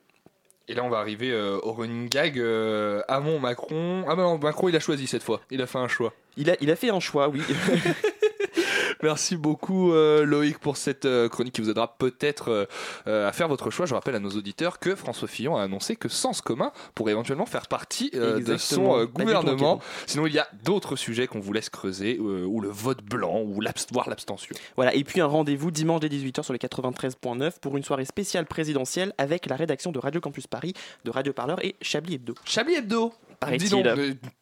[0.67, 2.37] Et là, on va arriver euh, au running gag.
[2.37, 3.01] Euh,
[3.41, 4.05] Macron.
[4.07, 5.41] Ah, bah non, Macron, il a choisi cette fois.
[5.49, 6.13] Il a fait un choix.
[6.37, 7.41] Il a, il a fait un choix, oui.
[9.01, 12.67] Merci beaucoup euh, Loïc pour cette euh, chronique qui vous aidera peut-être
[13.07, 13.85] euh, à faire votre choix.
[13.85, 17.45] Je rappelle à nos auditeurs que François Fillon a annoncé que Sens commun pourrait éventuellement
[17.45, 19.79] faire partie de son gouvernement.
[20.05, 23.59] Sinon, il y a d'autres sujets qu'on vous laisse creuser, ou le vote blanc, ou
[23.91, 24.55] voire l'abstention.
[24.75, 28.45] Voilà, et puis un rendez-vous dimanche dès 18h sur les 93.9 pour une soirée spéciale
[28.45, 30.73] présidentielle avec la rédaction de Radio Campus Paris,
[31.05, 32.33] de Radio Parleur et Chablis Hebdo.
[32.45, 33.13] Chablis Hebdo
[33.57, 33.85] Dis donc,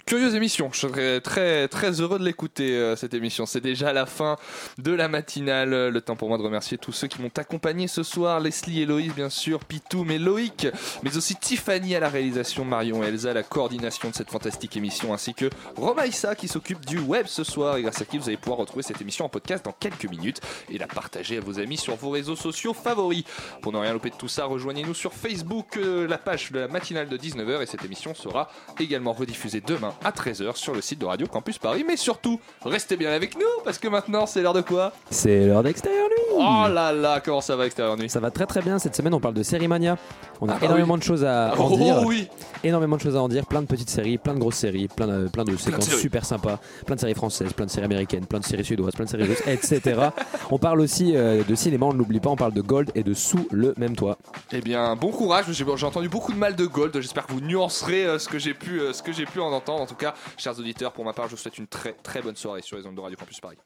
[0.08, 0.70] curieuse émission.
[0.74, 3.46] Je serais très, très heureux de l'écouter, euh, cette émission.
[3.46, 4.38] C'est déjà la fin
[4.80, 5.90] de la matinale.
[5.90, 8.40] Le temps pour moi de remercier tous ceux qui m'ont accompagné ce soir.
[8.40, 9.64] Leslie et Loïs, bien sûr.
[9.66, 10.68] Pitou, mais Loïc.
[11.04, 14.76] Mais aussi Tiffany à la réalisation, Marion et Elsa à la coordination de cette fantastique
[14.76, 15.14] émission.
[15.14, 17.78] Ainsi que Romaïssa qui s'occupe du web ce soir.
[17.78, 20.42] Et grâce à qui vous allez pouvoir retrouver cette émission en podcast dans quelques minutes
[20.72, 23.26] et la partager à vos amis sur vos réseaux sociaux favoris.
[23.62, 26.68] Pour ne rien louper de tout ça, rejoignez-nous sur Facebook, euh, la page de la
[26.68, 27.62] matinale de 19h.
[27.62, 31.58] Et cette émission sera également rediffusée demain à 13h sur le site de Radio Campus
[31.58, 31.84] Paris.
[31.86, 34.94] Mais surtout, restez bien avec nous parce que maintenant, c'est l'heure de quoi?
[35.10, 36.36] C'est l'heure d'extérieur nuit.
[36.40, 38.10] Oh là là, comment ça va extérieur nuit?
[38.10, 38.80] Ça va très très bien.
[38.80, 39.98] Cette semaine, on parle de Sérimania.
[40.40, 41.00] On a Ah bah énormément oui.
[41.00, 42.02] de choses à en Oh dire.
[42.06, 42.28] oui.
[42.64, 43.46] Énormément de choses à en dire.
[43.46, 46.60] Plein de petites séries, plein de grosses séries, plein de, plein de séquences super sympas,
[46.86, 49.24] plein de séries françaises, plein de séries américaines, plein de séries suédoises, plein de séries
[49.26, 50.10] russes, etc.
[50.52, 52.30] on parle aussi euh, de cinéma, on ne l'oublie pas.
[52.30, 54.18] On parle de Gold et de Sous le même toit.
[54.52, 55.46] Eh bien, bon courage.
[55.50, 56.94] J'ai j'ai entendu beaucoup de mal de Gold.
[57.00, 59.52] J'espère que vous nuancerez euh, ce que j'ai pu, euh, ce que j'ai pu en
[59.52, 59.82] entendre.
[59.82, 62.36] En tout cas, chers auditeurs, pour ma part, je vous souhaite une très très bonne
[62.36, 63.58] soirée sur les ondes de Radio Campus Paris.